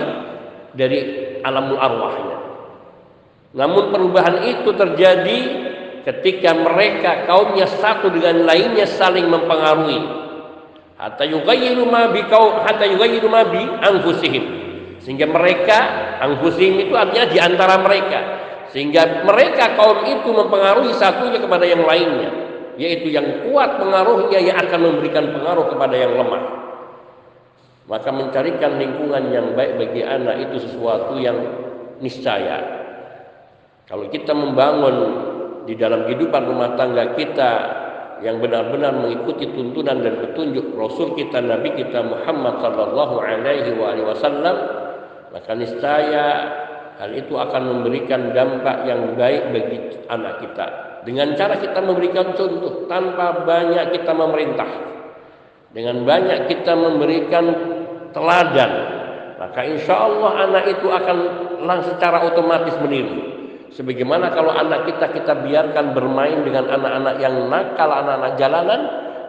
dari 0.76 0.98
alamul 1.40 1.80
arwahnya. 1.80 2.33
Namun 3.54 3.94
perubahan 3.94 4.42
itu 4.50 4.74
terjadi 4.74 5.38
ketika 6.02 6.50
mereka 6.52 7.24
kaumnya 7.24 7.70
satu 7.70 8.10
dengan 8.10 8.44
lainnya 8.44 8.84
saling 8.84 9.30
mempengaruhi. 9.30 10.26
Hatta 10.98 11.24
yughayyiru 11.26 11.86
ma 11.86 12.10
bi 12.10 12.22
hatta 12.28 12.84
yughayyiru 12.86 13.30
ma 13.30 13.46
bi 13.46 13.62
anfusihim. 13.62 14.44
Sehingga 15.00 15.30
mereka 15.30 15.78
anfusihim 16.18 16.88
itu 16.88 16.94
artinya 16.98 17.26
di 17.30 17.38
antara 17.38 17.78
mereka 17.78 18.20
sehingga 18.74 19.22
mereka 19.22 19.78
kaum 19.78 20.02
itu 20.02 20.34
mempengaruhi 20.34 20.98
satunya 20.98 21.38
kepada 21.38 21.62
yang 21.62 21.86
lainnya 21.86 22.44
yaitu 22.74 23.14
yang 23.14 23.46
kuat 23.46 23.78
pengaruhnya 23.78 24.42
yang 24.42 24.58
akan 24.58 24.80
memberikan 24.82 25.30
pengaruh 25.30 25.70
kepada 25.70 25.94
yang 25.94 26.18
lemah. 26.18 26.42
Maka 27.86 28.10
mencarikan 28.10 28.82
lingkungan 28.82 29.30
yang 29.30 29.54
baik 29.54 29.78
bagi 29.78 30.02
anak 30.02 30.50
itu 30.50 30.66
sesuatu 30.66 31.14
yang 31.22 31.38
niscaya. 32.02 32.83
Kalau 33.84 34.08
kita 34.08 34.32
membangun 34.32 34.96
di 35.68 35.76
dalam 35.76 36.08
kehidupan 36.08 36.48
rumah 36.48 36.72
tangga 36.76 37.12
kita 37.16 37.52
yang 38.24 38.40
benar-benar 38.40 38.96
mengikuti 38.96 39.44
tuntunan 39.52 40.00
dan 40.00 40.24
petunjuk 40.24 40.72
Rasul 40.72 41.12
kita 41.12 41.44
Nabi 41.44 41.76
kita 41.76 42.00
Muhammad 42.00 42.64
sallallahu 42.64 43.20
alaihi 43.20 43.76
wasallam 43.76 44.56
maka 45.36 45.52
niscaya 45.52 46.26
hal 46.96 47.10
itu 47.12 47.36
akan 47.36 47.62
memberikan 47.76 48.32
dampak 48.32 48.88
yang 48.88 49.18
baik 49.20 49.52
bagi 49.52 49.78
anak 50.08 50.40
kita. 50.40 50.66
Dengan 51.04 51.36
cara 51.36 51.60
kita 51.60 51.84
memberikan 51.84 52.32
contoh 52.32 52.88
tanpa 52.88 53.44
banyak 53.44 53.92
kita 53.92 54.12
memerintah. 54.16 54.70
Dengan 55.76 56.08
banyak 56.08 56.48
kita 56.48 56.72
memberikan 56.72 57.44
teladan 58.16 58.72
maka 59.36 59.60
insya 59.68 60.08
Allah 60.08 60.48
anak 60.48 60.64
itu 60.72 60.88
akan 60.88 61.18
langsung 61.66 61.98
secara 61.98 62.24
otomatis 62.24 62.78
meniru 62.80 63.33
Sebagaimana 63.74 64.30
kalau 64.30 64.54
anak 64.54 64.86
kita 64.86 65.10
kita 65.10 65.34
biarkan 65.42 65.98
bermain 65.98 66.46
dengan 66.46 66.70
anak-anak 66.70 67.14
yang 67.18 67.50
nakal, 67.50 67.90
anak-anak 67.90 68.32
jalanan, 68.38 68.80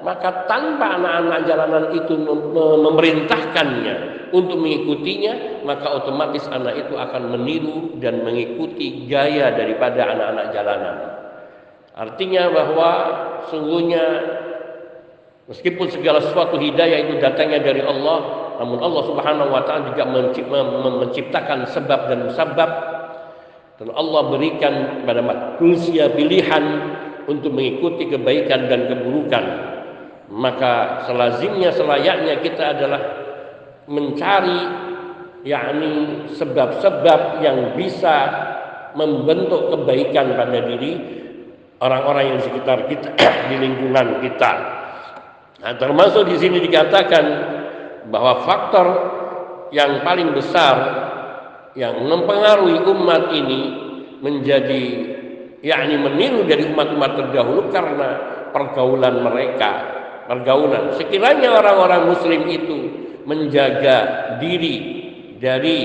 maka 0.05 0.45
tanpa 0.45 1.01
anak-anak 1.01 1.49
jalanan 1.49 1.83
itu 1.97 2.13
memerintahkannya 2.53 4.29
untuk 4.29 4.61
mengikutinya, 4.61 5.65
maka 5.65 5.97
otomatis 5.97 6.45
anak 6.53 6.77
itu 6.77 6.93
akan 6.93 7.33
meniru 7.33 7.97
dan 7.97 8.21
mengikuti 8.21 9.09
gaya 9.09 9.49
daripada 9.49 10.13
anak-anak 10.13 10.47
jalanan. 10.53 10.95
Artinya 11.97 12.43
bahwa 12.53 12.89
sungguhnya 13.49 14.05
meskipun 15.49 15.89
segala 15.89 16.21
sesuatu 16.21 16.61
hidayah 16.61 17.09
itu 17.09 17.17
datangnya 17.17 17.65
dari 17.65 17.81
Allah, 17.81 18.45
namun 18.61 18.77
Allah 18.77 19.03
Subhanahu 19.09 19.49
wa 19.49 19.65
taala 19.65 19.89
juga 19.89 20.05
menciptakan 21.01 21.65
sebab 21.73 21.99
dan 22.13 22.19
musabab 22.29 22.71
dan 23.75 23.91
Allah 23.91 24.21
berikan 24.31 25.03
kepada 25.03 25.19
manusia 25.19 26.07
pilihan 26.15 26.63
untuk 27.27 27.51
mengikuti 27.51 28.07
kebaikan 28.07 28.71
dan 28.71 28.87
keburukan. 28.87 29.45
Maka 30.31 31.05
selazimnya 31.05 31.75
selayaknya 31.75 32.39
kita 32.39 32.63
adalah 32.77 33.01
mencari 33.85 34.59
yakni 35.45 36.25
sebab-sebab 36.33 37.45
yang 37.45 37.77
bisa 37.77 38.15
membentuk 38.97 39.69
kebaikan 39.75 40.33
pada 40.33 40.59
diri 40.65 40.93
orang-orang 41.83 42.35
yang 42.35 42.41
sekitar 42.41 42.87
kita 42.89 43.13
di 43.51 43.55
lingkungan 43.59 44.23
kita. 44.23 44.51
Nah, 45.61 45.73
termasuk 45.75 46.31
di 46.31 46.39
sini 46.39 46.63
dikatakan 46.63 47.25
bahwa 48.09 48.45
faktor 48.47 48.87
yang 49.75 50.01
paling 50.01 50.31
besar 50.31 50.75
yang 51.75 52.07
mempengaruhi 52.07 52.79
umat 52.87 53.23
ini 53.35 53.61
menjadi 54.23 54.83
yakni 55.59 55.95
meniru 55.99 56.47
dari 56.47 56.71
umat-umat 56.71 57.11
terdahulu 57.19 57.67
karena 57.69 58.09
pergaulan 58.55 59.15
mereka 59.21 59.71
pergaulan. 60.25 60.95
Sekiranya 60.97 61.53
orang-orang 61.53 62.09
muslim 62.09 62.41
itu 62.49 62.77
menjaga 63.25 63.97
diri 64.41 64.77
dari 65.37 65.77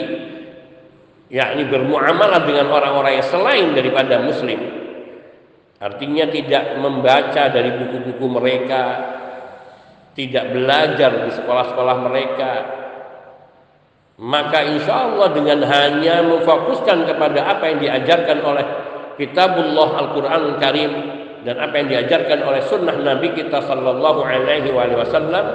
yakni 1.30 1.66
bermuamalah 1.68 2.42
dengan 2.46 2.70
orang-orang 2.72 3.20
yang 3.20 3.28
selain 3.28 3.66
daripada 3.76 4.22
muslim. 4.24 4.60
Artinya 5.80 6.28
tidak 6.28 6.76
membaca 6.76 7.48
dari 7.48 7.70
buku-buku 7.72 8.26
mereka 8.28 8.82
tidak 10.12 10.52
belajar 10.52 11.24
di 11.24 11.30
sekolah-sekolah 11.32 11.96
mereka 12.04 12.50
maka 14.20 14.60
insya 14.68 15.08
Allah 15.08 15.32
dengan 15.32 15.64
hanya 15.64 16.20
memfokuskan 16.20 17.08
kepada 17.08 17.40
apa 17.56 17.72
yang 17.72 17.78
diajarkan 17.80 18.38
oleh 18.44 18.66
kitabullah 19.16 19.88
Al-Quran 19.96 20.60
Karim 20.60 20.92
dan 21.48 21.56
apa 21.56 21.74
yang 21.80 21.88
diajarkan 21.88 22.44
oleh 22.44 22.60
sunnah 22.68 23.00
Nabi 23.00 23.32
kita 23.32 23.64
Sallallahu 23.64 24.20
Alaihi 24.20 24.76
Wasallam 24.76 25.46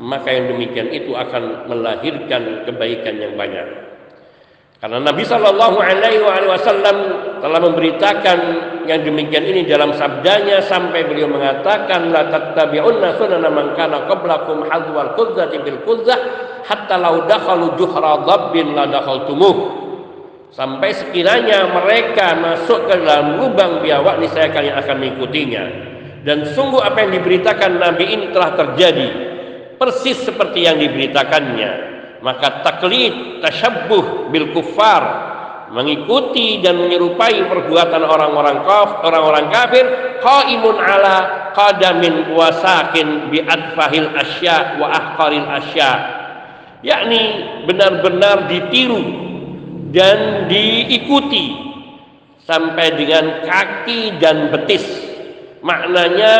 maka 0.00 0.32
yang 0.32 0.48
demikian 0.48 0.88
itu 0.96 1.12
akan 1.12 1.68
melahirkan 1.68 2.64
kebaikan 2.64 3.20
yang 3.20 3.36
banyak. 3.36 3.89
Karena 4.80 4.96
Nabi 4.96 5.28
Shallallahu 5.28 5.76
Alaihi 5.76 6.24
Wasallam 6.24 6.96
telah 7.44 7.60
memberitakan 7.60 8.38
yang 8.88 9.04
demikian 9.04 9.44
ini 9.44 9.68
dalam 9.68 9.92
sabdanya 9.92 10.64
sampai 10.64 11.04
beliau 11.04 11.28
mengatakan 11.28 12.08
la 12.08 12.24
tattabi'unna 12.32 13.20
sunana 13.20 13.52
man 13.52 13.76
kana 13.76 14.08
qablakum 14.08 14.64
hadwal 14.72 15.12
qudzati 15.20 15.60
bil 15.60 15.84
hatta 16.64 16.96
law 16.96 17.28
dakhalu 17.28 17.76
juhra 17.76 18.24
dhabbin 18.24 18.72
la 18.72 18.88
dakhaltumuh. 18.88 19.84
Sampai 20.48 20.96
sekiranya 20.96 21.76
mereka 21.76 22.32
masuk 22.40 22.88
ke 22.88 23.04
dalam 23.04 23.36
lubang 23.36 23.84
biawak 23.84 24.16
niscaya 24.16 24.48
kalian 24.48 24.80
akan 24.80 24.96
mengikutinya. 24.96 25.64
Dan 26.24 26.48
sungguh 26.56 26.80
apa 26.80 27.04
yang 27.04 27.20
diberitakan 27.20 27.76
Nabi 27.76 28.16
ini 28.16 28.32
telah 28.32 28.56
terjadi. 28.56 29.08
Persis 29.76 30.24
seperti 30.24 30.64
yang 30.64 30.80
diberitakannya 30.80 31.89
maka 32.20 32.60
taklid 32.60 33.40
tasyabbuh 33.40 34.28
bil 34.28 34.52
kuffar 34.52 35.30
mengikuti 35.72 36.60
dan 36.60 36.76
menyerupai 36.76 37.46
perbuatan 37.46 38.02
orang-orang 38.02 38.66
kaf 38.66 39.00
orang-orang 39.06 39.46
kafir 39.54 39.84
qaimun 40.20 40.76
ala 40.76 41.16
qadamin 41.56 42.34
wasakin 42.34 43.30
bi 43.32 43.40
adfahil 43.42 44.10
asya 44.18 44.76
wa 44.82 44.86
ahqaril 44.90 45.48
asya. 45.62 45.90
Yakni 46.80 47.22
benar-benar 47.68 48.48
ditiru 48.48 49.04
dan 49.92 50.48
diikuti 50.48 51.52
sampai 52.44 52.96
dengan 52.96 53.44
kaki 53.44 54.16
dan 54.16 54.48
betis. 54.48 54.84
Maknanya 55.60 56.34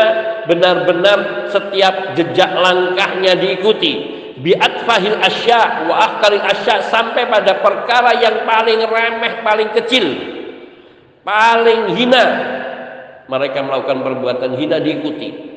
benar-benar 0.49 1.53
setiap 1.53 2.16
jejak 2.16 2.51
langkahnya 2.57 3.37
diikuti 3.37 4.19
bi'atfahil 4.40 5.20
asya 5.20 5.87
wa 5.88 5.94
ahkaril 6.00 6.44
asya 6.44 6.88
sampai 6.88 7.29
pada 7.29 7.61
perkara 7.61 8.16
yang 8.18 8.44
paling 8.48 8.81
remeh, 8.85 9.33
paling 9.44 9.70
kecil 9.76 10.07
paling 11.20 11.94
hina 11.94 12.24
mereka 13.29 13.62
melakukan 13.62 14.00
perbuatan 14.03 14.57
hina 14.59 14.81
diikuti 14.81 15.50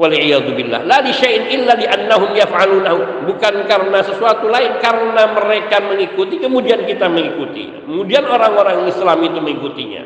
Waliyadzubillah. 0.00 0.88
La 0.88 1.04
li 1.04 1.12
syai'in 1.12 1.60
illa 1.60 1.76
li 1.76 1.84
annahum 1.84 2.32
yaf'alunahu. 2.32 3.28
Bukan 3.28 3.68
karena 3.68 4.00
sesuatu 4.00 4.48
lain, 4.48 4.80
karena 4.80 5.28
mereka 5.36 5.76
mengikuti, 5.84 6.40
kemudian 6.40 6.88
kita 6.88 7.04
mengikuti. 7.12 7.68
Kemudian 7.84 8.24
orang-orang 8.24 8.88
Islam 8.88 9.20
itu 9.20 9.38
mengikutinya. 9.44 10.02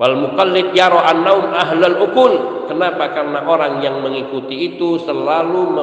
Wal 0.00 0.16
muqallid 0.16 0.72
yara 0.72 1.04
annaum 1.12 1.52
ahlal 1.52 2.00
ukul. 2.00 2.64
Kenapa? 2.64 3.12
Karena 3.12 3.44
orang 3.44 3.84
yang 3.84 4.00
mengikuti 4.00 4.72
itu 4.72 4.96
selalu 5.04 5.76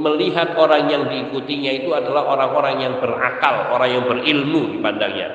melihat 0.00 0.56
orang 0.56 0.88
yang 0.88 1.04
diikutinya 1.12 1.68
itu 1.68 1.92
adalah 1.92 2.24
orang-orang 2.32 2.80
yang 2.80 2.94
berakal, 2.96 3.76
orang 3.76 4.00
yang 4.00 4.04
berilmu 4.08 4.80
dipandangnya. 4.80 5.28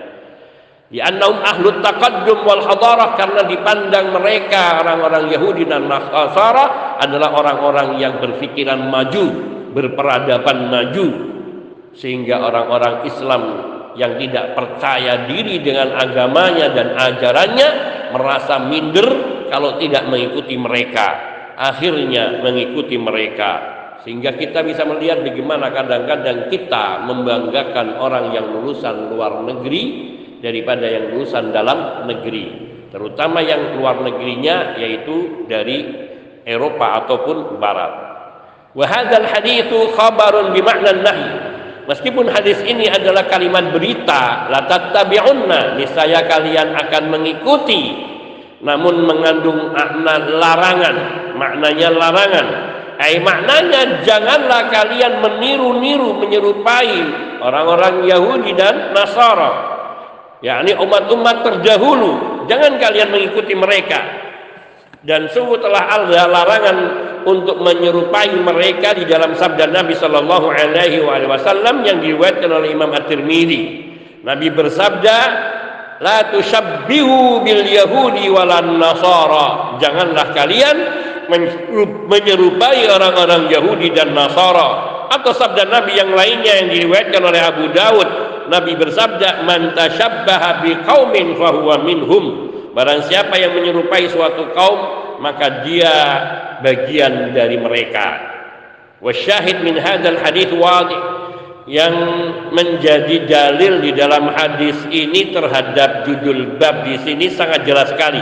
Di 0.85 1.01
annahum 1.01 1.41
ahlut 1.41 1.81
taqaddum 1.81 2.45
wal 2.45 2.61
hadarah 2.65 3.17
karena 3.17 3.41
dipandang 3.45 4.13
mereka 4.13 4.81
orang-orang 4.85 5.33
Yahudi 5.33 5.65
dan 5.65 5.89
Nasara 5.89 6.97
adalah 7.01 7.33
orang-orang 7.33 7.97
yang 7.97 8.21
berpikiran 8.21 8.89
maju, 8.89 9.25
berperadaban 9.73 10.69
maju 10.69 11.07
sehingga 11.97 12.37
orang-orang 12.37 13.05
Islam 13.09 13.41
yang 13.95 14.19
tidak 14.19 14.55
percaya 14.55 15.27
diri 15.27 15.63
dengan 15.63 15.95
agamanya 15.95 16.71
dan 16.71 16.95
ajarannya 16.95 17.69
merasa 18.11 18.59
minder 18.59 19.07
kalau 19.51 19.79
tidak 19.79 20.07
mengikuti 20.11 20.55
mereka 20.59 21.35
akhirnya 21.55 22.43
mengikuti 22.43 22.99
mereka. 22.99 23.73
Sehingga 24.03 24.37
kita 24.37 24.61
bisa 24.61 24.85
melihat 24.85 25.25
bagaimana 25.25 25.73
kadang-kadang 25.73 26.53
kita 26.53 27.01
membanggakan 27.09 27.97
orang 27.97 28.35
yang 28.37 28.53
lulusan 28.53 29.09
luar 29.09 29.41
negeri 29.41 29.83
daripada 30.45 30.85
yang 30.85 31.15
lulusan 31.15 31.49
dalam 31.49 32.05
negeri 32.05 32.65
terutama 32.93 33.43
yang 33.43 33.75
luar 33.75 33.99
negerinya 33.99 34.79
yaitu 34.79 35.43
dari 35.51 35.83
Eropa 36.47 37.03
ataupun 37.03 37.57
Barat. 37.57 37.93
Wa 38.71 38.85
hadzal 38.87 39.27
haditsu 39.27 39.91
khabarun 39.97 40.53
nahi 40.53 41.25
Meskipun 41.85 42.33
hadis 42.33 42.57
ini 42.65 42.89
adalah 42.89 43.29
kalimat 43.29 43.69
berita, 43.69 44.49
la 44.49 44.65
tattabi'unna, 44.65 45.77
niscaya 45.77 46.25
kalian 46.25 46.73
akan 46.73 47.03
mengikuti 47.13 48.13
namun 48.65 49.05
mengandung 49.05 49.69
makna 49.69 50.25
larangan, 50.25 50.95
maknanya 51.37 51.89
larangan. 51.93 52.47
Eh 52.97 53.21
maknanya 53.21 54.01
janganlah 54.01 54.71
kalian 54.73 55.21
meniru-niru 55.21 56.17
menyerupai 56.17 56.95
orang-orang 57.43 58.09
Yahudi 58.09 58.57
dan 58.57 58.95
Nasara. 58.97 59.77
yakni 60.41 60.77
umat-umat 60.77 61.41
terdahulu, 61.41 62.45
jangan 62.49 62.77
kalian 62.81 63.13
mengikuti 63.13 63.53
mereka. 63.53 64.24
Dan 65.05 65.29
sungguh 65.29 65.61
telah 65.61 65.85
ada 65.85 66.25
larangan 66.25 66.77
untuk 67.29 67.61
menyerupai 67.61 68.33
mereka 68.41 68.97
di 68.97 69.05
dalam 69.05 69.37
sabda 69.37 69.69
Nabi 69.69 69.93
Shallallahu 69.93 70.49
Alaihi 70.49 71.01
Wasallam 71.05 71.85
yang 71.85 72.01
diriwayatkan 72.01 72.49
oleh 72.49 72.73
Imam 72.73 72.89
At-Tirmidzi. 72.89 73.61
Nabi 74.25 74.49
bersabda, 74.49 75.17
La 76.01 76.33
tushabbihu 76.33 77.45
bil 77.45 77.63
Yahudi 77.69 78.33
walan 78.33 78.81
Nasara. 78.81 79.77
Janganlah 79.77 80.33
kalian 80.33 80.77
menyerupai 82.09 82.89
orang-orang 82.89 83.49
Yahudi 83.53 83.93
dan 83.93 84.17
Nasara. 84.17 84.93
Atau 85.13 85.37
sabda 85.37 85.69
Nabi 85.69 86.01
yang 86.01 86.17
lainnya 86.17 86.65
yang 86.65 86.69
diriwayatkan 86.73 87.21
oleh 87.21 87.41
Abu 87.45 87.69
Dawud. 87.69 88.09
Nabi 88.49 88.73
bersabda, 88.73 89.45
Man 89.45 89.73
tashabbaha 89.77 90.65
biqaumin 90.65 91.37
fahuwa 91.37 91.81
minhum 91.85 92.54
Barang 92.75 93.07
siapa 93.07 93.39
yang 93.39 93.55
menyerupai 93.55 94.11
suatu 94.11 94.51
kaum 94.51 94.79
maka 95.23 95.63
dia 95.63 95.95
bagian 96.59 97.31
dari 97.31 97.55
mereka. 97.55 98.19
Wasyahid 98.99 99.63
min 99.63 99.79
hadzal 99.79 100.19
hadis 100.19 100.51
wadih. 100.51 101.23
Yang 101.65 101.97
menjadi 102.53 103.25
dalil 103.25 103.81
di 103.81 103.89
dalam 103.97 104.29
hadis 104.29 104.77
ini 104.93 105.33
terhadap 105.33 106.05
judul 106.05 106.61
bab 106.61 106.85
di 106.85 106.93
sini 107.01 107.25
sangat 107.33 107.65
jelas 107.65 107.89
sekali. 107.89 108.21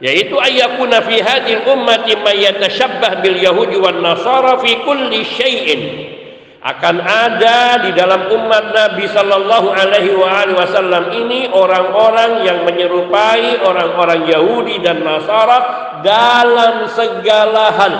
Yaitu 0.00 0.32
ayyakuna 0.32 1.04
fi 1.04 1.20
hadhil 1.20 1.60
ummati 1.68 2.16
may 2.24 2.40
yatashabbah 2.40 3.20
bil 3.20 3.36
yahudi 3.36 3.76
wan 3.76 4.00
nasara 4.00 4.64
fi 4.64 4.80
kulli 4.80 5.28
syai'in 5.28 6.13
akan 6.64 6.96
ada 6.96 7.84
di 7.84 7.92
dalam 7.92 8.32
umat 8.32 8.72
Nabi 8.72 9.04
Sallallahu 9.04 9.68
Alaihi 9.68 10.16
Wasallam 10.16 11.12
ini 11.12 11.52
orang-orang 11.52 12.40
yang 12.40 12.64
menyerupai 12.64 13.60
orang-orang 13.60 14.24
Yahudi 14.24 14.80
dan 14.80 15.04
Nasara 15.04 15.60
dalam 16.00 16.88
segala 16.88 17.68
hal. 17.68 17.94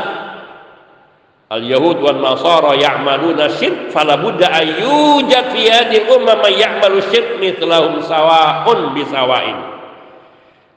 Al 1.53 1.61
Yahud 1.61 2.01
wal 2.01 2.25
Nasara 2.25 2.73
ya'maluna 2.73 3.53
syirk 3.53 3.93
fala 3.93 4.17
budda 4.17 4.49
ayyujad 4.49 5.53
fi 5.53 5.69
hadhihi 5.69 6.09
ummah 6.09 6.41
man 6.41 6.53
ya'malu 6.57 7.05
syirk 7.13 7.37
mithlahum 7.37 8.01
sawa'un 8.01 8.97
bisawain. 8.97 9.61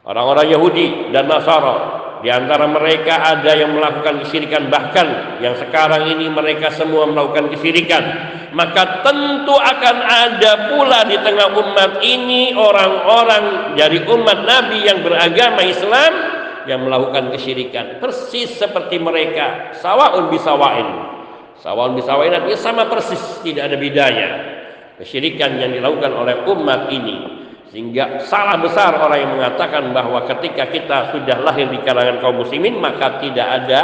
Orang-orang 0.04 0.52
Yahudi 0.52 1.16
dan 1.16 1.32
Nasara 1.32 1.97
di 2.18 2.34
antara 2.34 2.66
mereka 2.66 3.22
ada 3.22 3.54
yang 3.54 3.78
melakukan 3.78 4.26
kesyirikan 4.26 4.74
bahkan 4.74 5.38
yang 5.38 5.54
sekarang 5.54 6.10
ini 6.10 6.26
mereka 6.34 6.74
semua 6.74 7.06
melakukan 7.06 7.54
kesyirikan. 7.54 8.04
Maka 8.58 9.06
tentu 9.06 9.54
akan 9.54 9.98
ada 10.02 10.74
pula 10.74 11.06
di 11.06 11.18
tengah 11.22 11.54
umat 11.54 12.02
ini 12.02 12.58
orang-orang 12.58 13.78
dari 13.78 14.02
umat 14.02 14.40
Nabi 14.50 14.82
yang 14.82 15.06
beragama 15.06 15.62
Islam 15.62 16.12
yang 16.66 16.82
melakukan 16.84 17.30
kesyirikan 17.38 18.02
persis 18.02 18.58
seperti 18.58 18.98
mereka 18.98 19.78
sawaun 19.78 20.34
bisawain. 20.34 20.90
Sawaun 21.62 21.94
bisawain 21.94 22.34
artinya 22.34 22.58
sama 22.58 22.90
persis 22.90 23.22
tidak 23.46 23.70
ada 23.70 23.78
bedanya. 23.78 24.30
Kesyirikan 24.98 25.62
yang 25.62 25.78
dilakukan 25.78 26.10
oleh 26.18 26.42
umat 26.50 26.90
ini 26.90 27.37
sehingga 27.68 28.24
salah 28.24 28.56
besar 28.64 28.96
orang 28.96 29.20
yang 29.28 29.32
mengatakan 29.36 29.92
bahwa 29.92 30.24
ketika 30.24 30.72
kita 30.72 31.12
sudah 31.12 31.44
lahir 31.44 31.68
di 31.68 31.84
kalangan 31.84 32.24
kaum 32.24 32.40
muslimin 32.40 32.80
maka 32.80 33.20
tidak 33.20 33.44
ada 33.44 33.80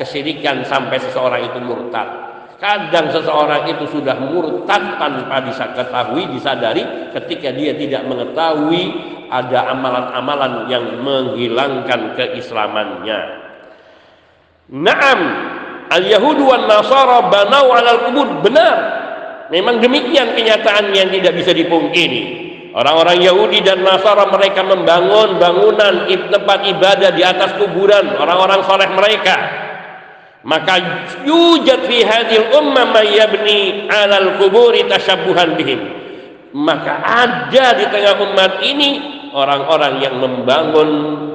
kesyirikan 0.00 0.64
sampai 0.64 0.96
seseorang 0.96 1.44
itu 1.44 1.58
murtad. 1.60 2.08
Kadang 2.56 3.12
seseorang 3.12 3.68
itu 3.68 3.84
sudah 3.92 4.16
murtad 4.16 4.96
tanpa 4.96 5.44
bisa 5.44 5.76
ketahui, 5.76 6.24
disadari 6.32 7.12
ketika 7.12 7.52
dia 7.52 7.76
tidak 7.76 8.08
mengetahui 8.08 8.96
ada 9.28 9.68
amalan-amalan 9.76 10.70
yang 10.72 11.04
menghilangkan 11.04 12.16
keislamannya. 12.16 13.20
Naam, 14.72 15.20
al-Yahud 15.92 16.38
wan 16.40 16.64
Nasara 16.64 17.28
banau 17.28 17.68
alal 17.76 18.00
kubur. 18.08 18.28
Benar. 18.40 18.76
Memang 19.52 19.78
demikian 19.78 20.32
kenyataan 20.32 20.90
yang 20.90 21.12
tidak 21.12 21.36
bisa 21.36 21.52
dipungkiri. 21.54 22.45
Orang-orang 22.76 23.24
Yahudi 23.24 23.64
dan 23.64 23.80
Nasara 23.80 24.28
mereka 24.28 24.60
membangun 24.60 25.40
bangunan 25.40 26.12
tempat 26.12 26.60
ibadah 26.68 27.08
di 27.16 27.24
atas 27.24 27.56
kuburan 27.56 28.20
orang-orang 28.20 28.60
soleh 28.68 28.92
mereka. 28.92 29.36
Maka 30.44 30.74
yujad 31.24 31.88
fi 31.88 32.04
hadil 32.04 32.52
ummah 32.52 32.92
may 32.92 33.16
yabni 33.16 33.88
'alal 33.88 34.36
kuburi 34.36 34.84
tashabbuhan 34.92 35.56
bihim. 35.56 35.80
Maka 36.52 37.00
ada 37.00 37.80
di 37.80 37.84
tengah 37.88 38.20
umat 38.20 38.60
ini 38.60 38.88
orang-orang 39.32 40.04
yang 40.04 40.20
membangun 40.20 40.90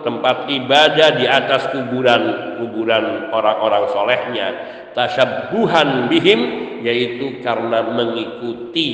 tempat 0.06 0.46
ibadah 0.46 1.18
di 1.18 1.26
atas 1.26 1.74
kuburan 1.74 2.58
kuburan 2.62 3.34
orang-orang 3.34 3.90
solehnya 3.90 4.48
tashabbuhan 4.94 6.06
bihim 6.06 6.40
yaitu 6.86 7.42
karena 7.46 7.82
mengikuti 7.86 8.90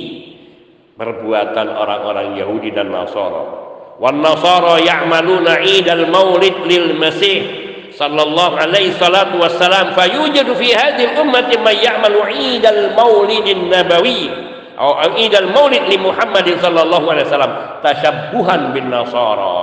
perbuatan 0.98 1.68
orang-orang 1.70 2.36
Yahudi 2.42 2.74
dan 2.74 2.90
Nasara. 2.90 3.70
Wan 4.02 4.20
Nasara 4.22 4.82
ya'maluna 4.82 5.62
'idal 5.62 6.10
Maulid 6.10 6.66
lil 6.66 6.98
Masih 6.98 7.66
sallallahu 7.94 8.62
alaihi 8.62 8.94
salatu 8.98 9.42
wassalam 9.42 9.94
fayujadu 9.98 10.54
fi 10.58 10.74
hadhihi 10.74 11.18
ummati 11.18 11.58
man 11.62 11.74
ya'malu 11.78 12.22
'idal 12.30 12.94
Maulid 12.98 13.46
nabawi 13.46 14.30
atau 14.78 15.18
'idal 15.18 15.50
Maulid 15.54 15.86
li 15.90 15.98
Muhammad 16.02 16.46
sallallahu 16.62 17.06
alaihi 17.10 17.26
wasallam 17.30 17.54
tashabbuhan 17.86 18.74
bin 18.74 18.90
Nasara 18.90 19.58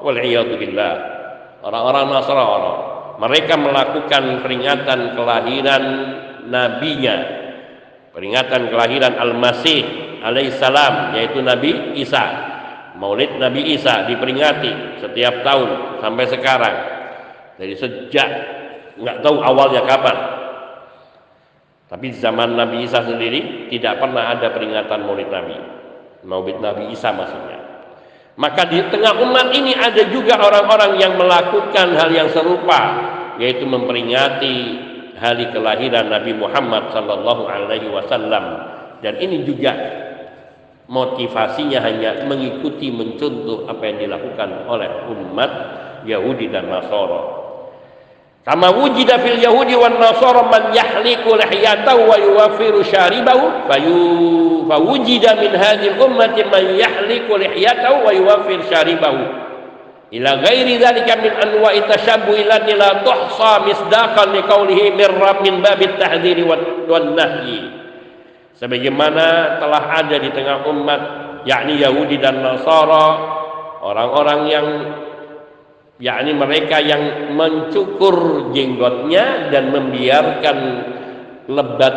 wal 0.00 0.18
billah. 0.56 0.94
Orang-orang 1.64 2.04
Nasara 2.12 2.44
mereka 3.18 3.54
melakukan 3.58 4.46
peringatan 4.46 5.18
kelahiran 5.18 5.84
nabinya 6.48 7.16
peringatan 8.14 8.72
kelahiran 8.72 9.14
Al-Masih 9.14 10.07
alaihissalam 10.22 11.14
yaitu 11.18 11.38
Nabi 11.42 11.98
Isa. 11.98 12.48
Maulid 12.98 13.38
Nabi 13.38 13.78
Isa 13.78 14.10
diperingati 14.10 14.98
setiap 14.98 15.46
tahun 15.46 16.02
sampai 16.02 16.24
sekarang. 16.26 16.76
Dari 17.58 17.74
sejak 17.78 18.28
nggak 18.98 19.16
tahu 19.22 19.36
awalnya 19.38 19.86
kapan. 19.86 20.18
Tapi 21.88 22.12
zaman 22.18 22.58
Nabi 22.58 22.84
Isa 22.84 23.00
sendiri 23.06 23.70
tidak 23.72 24.02
pernah 24.02 24.34
ada 24.34 24.50
peringatan 24.52 24.98
Maulid 25.06 25.30
Nabi. 25.30 25.56
Maulid 26.26 26.58
Nabi 26.60 26.90
Isa 26.92 27.14
maksudnya. 27.14 27.58
Maka 28.38 28.70
di 28.70 28.78
tengah 28.86 29.18
umat 29.18 29.50
ini 29.50 29.74
ada 29.74 30.02
juga 30.14 30.38
orang-orang 30.38 30.94
yang 31.02 31.18
melakukan 31.18 31.98
hal 31.98 32.10
yang 32.14 32.30
serupa 32.30 32.80
yaitu 33.38 33.66
memperingati 33.66 34.56
hari 35.18 35.50
kelahiran 35.50 36.06
Nabi 36.06 36.34
Muhammad 36.38 36.94
sallallahu 36.94 37.50
alaihi 37.50 37.90
wasallam. 37.90 38.74
Dan 39.02 39.18
ini 39.18 39.42
juga 39.46 39.74
motivasinya 40.88 41.84
hanya 41.84 42.24
mengikuti 42.24 42.88
mencontoh 42.88 43.68
apa 43.68 43.82
yang 43.84 44.08
dilakukan 44.08 44.64
oleh 44.64 44.88
umat 45.12 45.50
Yahudi 46.08 46.48
dan 46.48 46.72
Nasara. 46.72 47.36
Kama 48.48 48.72
wujida 48.72 49.20
fil 49.20 49.36
Yahudi 49.36 49.76
wan 49.76 50.00
Nasara 50.00 50.48
man 50.48 50.72
yahliku 50.72 51.36
lihiyatahu 51.36 52.08
wa 52.08 52.16
yuwaffiru 52.16 52.80
syaribahu 52.80 53.68
fayu 53.68 54.64
fawujida 54.64 55.36
min 55.36 55.52
hadhihi 55.52 56.00
ummati 56.00 56.48
man 56.48 56.64
yahliku 56.76 57.36
lihiyatahu 57.36 58.08
wa 58.08 58.12
yuwaffir 58.12 58.60
syaribahu 58.68 59.20
ila 60.08 60.30
ghairi 60.40 60.80
dzalika 60.80 61.20
min 61.20 61.32
anwa'i 61.36 61.84
tashabbu 61.84 62.32
illati 62.32 62.72
la 62.72 63.04
tuhsa 63.04 63.60
misdaqan 63.68 64.32
liqaulihi 64.32 64.96
min 64.96 65.08
rabb 65.20 65.44
min 65.44 65.60
babit 65.60 66.00
tahdhiri 66.00 66.48
wan 66.88 67.12
nahyi 67.12 67.77
sebagaimana 68.58 69.58
telah 69.62 69.84
ada 70.04 70.16
di 70.18 70.30
tengah 70.34 70.66
umat 70.68 71.02
yakni 71.46 71.80
Yahudi 71.80 72.18
dan 72.18 72.42
Nasara 72.42 73.06
orang-orang 73.80 74.40
yang 74.50 74.66
yakni 75.98 76.34
mereka 76.34 76.78
yang 76.82 77.34
mencukur 77.34 78.50
jenggotnya 78.54 79.50
dan 79.50 79.70
membiarkan 79.70 80.58
lebat 81.48 81.94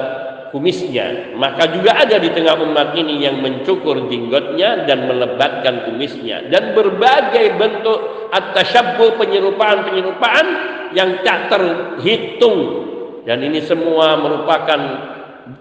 kumisnya. 0.52 1.34
Maka 1.39 1.71
juga 1.71 1.95
ada 1.95 2.19
di 2.19 2.30
tengah 2.34 2.60
umat 2.60 2.93
ini 2.97 3.24
yang 3.24 3.39
mencukur 3.39 4.10
jenggotnya 4.12 4.84
dan 4.86 5.08
melebatkan 5.08 5.88
kumisnya. 5.88 6.52
Dan 6.52 6.76
berbagai 6.76 7.56
bentuk 7.56 8.30
at-tashabbuh 8.36 9.15
penyerupaan-penyerupaan 9.15 10.47
yang 10.91 11.24
tak 11.24 11.47
terhitung. 11.47 12.89
Dan 13.24 13.45
ini 13.47 13.63
semua 13.63 14.19
merupakan 14.19 14.80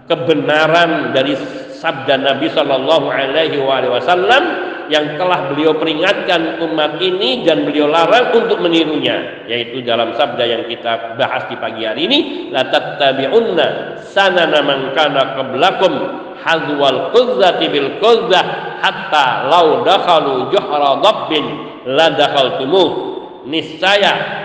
kebenaran 0.05 1.15
dari 1.15 1.33
sabda 1.77 2.21
Nabi 2.21 2.47
Shallallahu 2.53 3.07
Alaihi 3.09 3.57
Wasallam 3.61 4.43
yang 4.91 5.15
telah 5.15 5.47
beliau 5.47 5.79
peringatkan 5.79 6.59
umat 6.67 6.99
ini 6.99 7.47
dan 7.47 7.63
beliau 7.63 7.87
larang 7.87 8.35
untuk 8.35 8.59
menirunya 8.59 9.47
yaitu 9.47 9.79
dalam 9.87 10.11
sabda 10.13 10.43
yang 10.43 10.63
kita 10.67 11.15
bahas 11.15 11.47
di 11.47 11.55
pagi 11.55 11.87
hari 11.87 12.11
ini 12.11 12.19
la 12.51 12.67
tattabi'unna 12.67 13.97
sanana 14.11 14.59
man 14.59 14.91
kana 14.91 15.39
qablakum 15.39 15.93
hadwal 16.43 17.13
quzzati 17.15 17.71
bil 17.71 17.89
quzzah 18.03 18.43
hatta 18.83 19.47
law 19.47 19.85
dakhalu 19.85 20.49
juhra 20.51 20.99
dabbin 20.99 21.45
la 21.87 22.11
dakhaltumuh. 22.13 23.09
Niscaya 23.41 24.40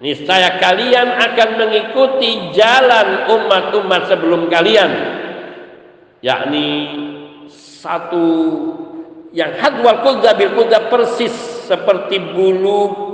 niscaya 0.00 0.60
kalian 0.60 1.08
akan 1.16 1.50
mengikuti 1.56 2.52
jalan 2.52 3.30
umat-umat 3.32 4.02
sebelum 4.10 4.48
kalian. 4.52 4.90
Yakni 6.20 6.68
satu 7.52 8.26
yang 9.36 9.52
hadwal 9.60 10.00
qudza 10.00 10.32
bil 10.34 10.52
qudza 10.56 10.88
persis 10.88 11.34
seperti 11.68 12.18
bulu 12.32 13.06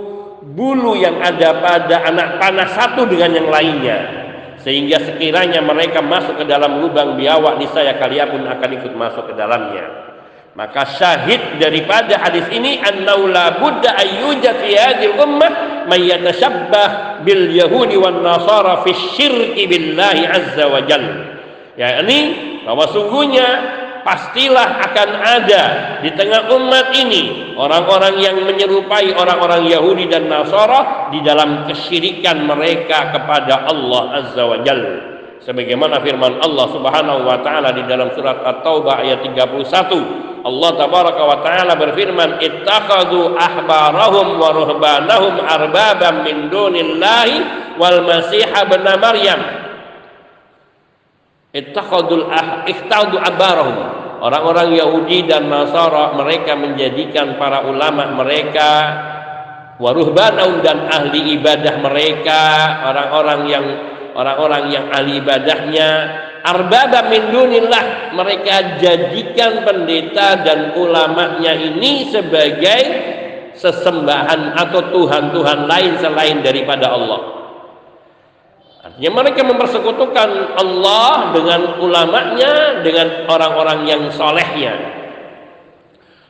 bulu 0.52 0.98
yang 0.98 1.18
ada 1.22 1.62
pada 1.62 1.96
anak 2.06 2.28
panah 2.38 2.68
satu 2.74 3.06
dengan 3.06 3.30
yang 3.42 3.48
lainnya. 3.48 3.98
Sehingga 4.62 5.02
sekiranya 5.02 5.58
mereka 5.58 5.98
masuk 5.98 6.38
ke 6.38 6.44
dalam 6.46 6.78
lubang 6.78 7.18
biawak 7.18 7.58
niscaya 7.58 7.98
kalian 7.98 8.30
pun 8.30 8.46
akan 8.46 8.70
ikut 8.78 8.92
masuk 8.94 9.30
ke 9.30 9.34
dalamnya. 9.34 9.86
Maka 10.54 10.84
syahid 10.86 11.58
daripada 11.58 12.20
hadis 12.20 12.46
ini 12.52 12.78
annau 12.78 13.26
la 13.26 13.58
budda 13.58 13.96
ayyujad 13.96 14.54
fi 14.62 14.76
yatashabbah 15.90 17.22
bil 17.26 17.50
yahudi 17.50 17.98
wan 17.98 18.22
nasara 18.22 18.86
fi 18.86 18.94
syirki 19.18 19.66
billahi 19.66 20.22
azza 20.28 20.64
wa 20.70 20.80
jalla 20.86 21.40
yakni 21.74 22.18
bahwa 22.62 22.84
sungguhnya 22.92 23.48
pastilah 24.02 24.82
akan 24.90 25.10
ada 25.22 25.64
di 26.02 26.10
tengah 26.14 26.50
umat 26.50 26.90
ini 26.94 27.54
orang-orang 27.54 28.18
yang 28.18 28.36
menyerupai 28.42 29.14
orang-orang 29.14 29.70
Yahudi 29.70 30.10
dan 30.10 30.26
Nasara 30.26 31.08
di 31.14 31.22
dalam 31.22 31.70
kesyirikan 31.70 32.44
mereka 32.44 33.14
kepada 33.14 33.66
Allah 33.70 34.02
Azza 34.22 34.42
wa 34.42 34.58
Jalla 34.66 34.94
sebagaimana 35.42 36.02
firman 36.02 36.38
Allah 36.42 36.66
Subhanahu 36.70 37.20
wa 37.26 37.38
taala 37.42 37.74
di 37.74 37.82
dalam 37.86 38.10
surat 38.14 38.42
At-Taubah 38.42 39.02
ayat 39.02 39.22
31 39.26 40.31
Allah 40.42 40.70
tabaraka 40.74 41.22
wa 41.22 41.38
taala 41.46 41.78
berfirman 41.78 42.42
ittakhadhu 42.42 43.38
ahbarahum 43.38 44.42
wa 44.42 44.50
ruhbanahum 44.50 45.38
arbaban 45.38 46.26
min 46.26 46.50
dunillahi 46.50 47.36
wal 47.78 48.02
masih 48.02 48.42
ibn 48.42 48.84
maryam. 48.98 49.40
Ittakhadul 51.52 52.26
ah 52.32 52.64
ikhtadu 52.64 53.20
abarahum 53.20 53.76
orang-orang 54.24 54.72
Yahudi 54.72 55.28
dan 55.28 55.52
Nasara 55.52 56.16
mereka 56.16 56.56
menjadikan 56.56 57.36
para 57.36 57.68
ulama 57.68 58.08
mereka 58.24 58.70
waruhbanahum 59.76 60.64
dan 60.64 60.88
ahli 60.88 61.36
ibadah 61.36 61.76
mereka 61.82 62.40
orang-orang 62.88 63.40
yang 63.50 63.66
orang-orang 64.16 64.64
yang 64.72 64.86
ahli 64.94 65.20
ibadahnya 65.20 65.90
arbaba 66.42 67.08
min 67.08 67.30
dunillah 67.30 68.14
mereka 68.14 68.82
jadikan 68.82 69.62
pendeta 69.62 70.42
dan 70.42 70.74
ulamanya 70.74 71.54
ini 71.54 72.10
sebagai 72.10 72.80
sesembahan 73.56 74.58
atau 74.58 74.90
tuhan-tuhan 74.90 75.70
lain 75.70 75.92
selain 76.02 76.42
daripada 76.42 76.90
Allah 76.90 77.42
Artinya 78.82 79.22
mereka 79.22 79.46
mempersekutukan 79.46 80.58
Allah 80.58 81.30
dengan 81.30 81.78
ulamanya, 81.78 82.82
dengan 82.82 83.30
orang-orang 83.30 83.86
yang 83.86 84.02
solehnya. 84.10 84.74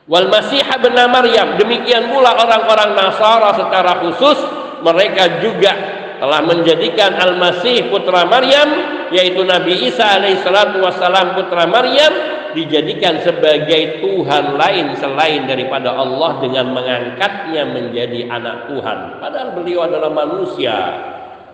Wal 0.05 0.29
Masih 0.29 0.61
bin 0.79 0.93
Maryam, 0.93 1.57
demikian 1.57 2.13
pula 2.13 2.37
orang-orang 2.37 2.93
Nasara 2.93 3.57
secara 3.57 4.05
khusus, 4.05 4.37
mereka 4.85 5.41
juga 5.41 5.73
telah 6.21 6.45
menjadikan 6.45 7.17
Al-Masih 7.17 7.89
putra 7.89 8.23
Maryam, 8.29 8.69
yaitu 9.13 9.45
Nabi 9.45 9.87
Isa 9.87 10.19
alaihissalatu 10.19 10.81
wassalam 10.81 11.37
putra 11.37 11.69
Maryam, 11.69 12.13
dijadikan 12.57 13.21
sebagai 13.21 14.01
Tuhan 14.01 14.57
lain 14.57 14.97
selain 14.97 15.45
daripada 15.45 15.93
Allah 15.93 16.41
dengan 16.41 16.73
mengangkatnya 16.73 17.63
menjadi 17.69 18.29
anak 18.29 18.69
Tuhan. 18.69 19.21
Padahal 19.21 19.49
beliau 19.57 19.85
adalah 19.85 20.09
manusia. 20.09 20.77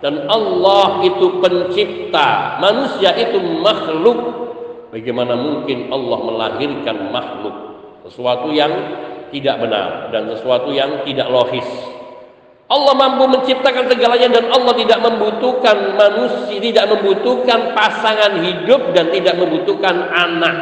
Dan 0.00 0.24
Allah 0.32 1.04
itu 1.04 1.44
pencipta. 1.44 2.56
Manusia 2.56 3.12
itu 3.20 3.36
makhluk. 3.60 4.18
Bagaimana 4.88 5.36
mungkin 5.36 5.92
Allah 5.92 6.18
melahirkan 6.24 7.12
makhluk? 7.12 7.56
Sesuatu 8.08 8.48
yang 8.48 8.72
tidak 9.28 9.60
benar 9.60 10.08
dan 10.08 10.26
sesuatu 10.32 10.72
yang 10.72 11.04
tidak 11.04 11.28
logis 11.28 11.89
Allah 12.70 12.94
mampu 12.94 13.26
menciptakan 13.26 13.90
segalanya 13.90 14.30
dan 14.30 14.46
Allah 14.54 14.72
tidak 14.78 14.98
membutuhkan 15.02 15.98
manusia 15.98 16.58
tidak 16.62 16.86
membutuhkan 16.86 17.74
pasangan 17.74 18.38
hidup 18.46 18.94
dan 18.94 19.10
tidak 19.10 19.34
membutuhkan 19.42 20.06
anak 20.14 20.56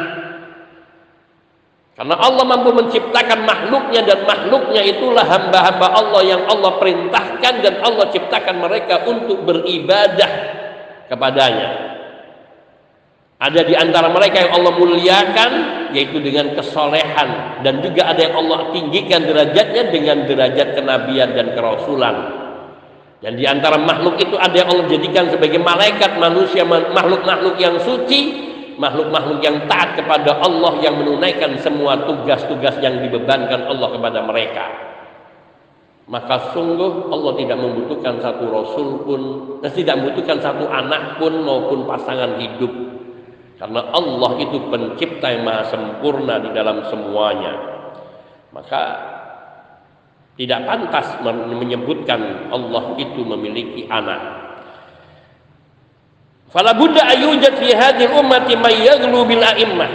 karena 1.99 2.15
Allah 2.15 2.47
mampu 2.47 2.71
menciptakan 2.71 3.43
makhluknya 3.43 4.07
dan 4.07 4.23
makhluknya 4.23 4.87
itulah 4.87 5.27
hamba-hamba 5.27 5.87
Allah 5.99 6.21
yang 6.23 6.47
Allah 6.47 6.79
perintahkan 6.79 7.53
dan 7.59 7.75
Allah 7.83 8.07
ciptakan 8.07 8.55
mereka 8.55 9.03
untuk 9.03 9.43
beribadah 9.43 10.31
kepadanya. 11.11 11.88
Ada 13.39 13.63
di 13.63 13.71
antara 13.71 14.11
mereka 14.11 14.43
yang 14.43 14.51
Allah 14.59 14.73
muliakan 14.75 15.51
yaitu 15.95 16.19
dengan 16.19 16.51
kesolehan. 16.59 17.63
Dan 17.63 17.79
juga 17.79 18.11
ada 18.11 18.19
yang 18.19 18.35
Allah 18.35 18.67
tinggikan 18.75 19.23
derajatnya 19.23 19.95
dengan 19.95 20.27
derajat 20.27 20.75
kenabian 20.75 21.31
dan 21.31 21.55
kerasulan. 21.55 22.15
Dan 23.23 23.39
di 23.39 23.47
antara 23.47 23.79
makhluk 23.79 24.19
itu 24.19 24.35
ada 24.35 24.51
yang 24.51 24.67
Allah 24.67 24.91
jadikan 24.91 25.31
sebagai 25.31 25.59
malaikat 25.59 26.19
manusia 26.19 26.67
makhluk-makhluk 26.67 27.55
yang 27.59 27.79
suci 27.79 28.51
makhluk-makhluk 28.79 29.43
yang 29.43 29.67
taat 29.67 29.95
kepada 29.99 30.39
Allah 30.39 30.79
yang 30.79 30.99
menunaikan 30.99 31.59
semua 31.59 31.99
tugas-tugas 32.07 32.79
yang 32.79 33.03
dibebankan 33.03 33.67
Allah 33.67 33.87
kepada 33.91 34.19
mereka. 34.23 34.65
Maka 36.11 36.55
sungguh 36.55 37.11
Allah 37.11 37.33
tidak 37.39 37.57
membutuhkan 37.59 38.19
satu 38.19 38.45
rasul 38.51 38.87
pun 39.03 39.21
tidak 39.63 39.95
membutuhkan 39.99 40.43
satu 40.43 40.65
anak 40.67 41.19
pun 41.21 41.43
maupun 41.43 41.85
pasangan 41.85 42.39
hidup 42.39 42.88
karena 43.59 43.81
Allah 43.91 44.31
itu 44.39 44.57
pencipta 44.71 45.27
yang 45.35 45.43
maha 45.43 45.63
sempurna 45.67 46.39
di 46.39 46.49
dalam 46.55 46.87
semuanya 46.87 47.53
maka 48.55 48.83
tidak 50.39 50.63
pantas 50.63 51.19
menyebutkan 51.27 52.49
Allah 52.49 52.95
itu 52.95 53.21
memiliki 53.27 53.85
anak 53.91 54.39
Fala 56.49 56.73
budda 56.73 57.05
ayujad 57.13 57.61
fi 57.61 57.69
hadhihi 57.77 58.09
ummati 58.09 58.57
may 58.57 58.81
bil 59.05 59.43
a'immah. 59.45 59.91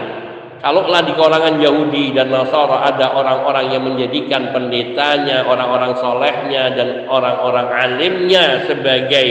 Kalaulah 0.62 1.02
di 1.04 1.12
kalangan 1.12 1.60
Yahudi 1.60 2.16
dan 2.16 2.32
Nasara 2.32 2.88
ada 2.88 3.12
orang-orang 3.12 3.74
yang 3.74 3.82
menjadikan 3.84 4.48
pendetanya, 4.48 5.44
orang-orang 5.44 5.92
solehnya 6.00 6.72
dan 6.72 7.04
orang-orang 7.04 7.68
alimnya 7.68 8.64
sebagai 8.64 9.26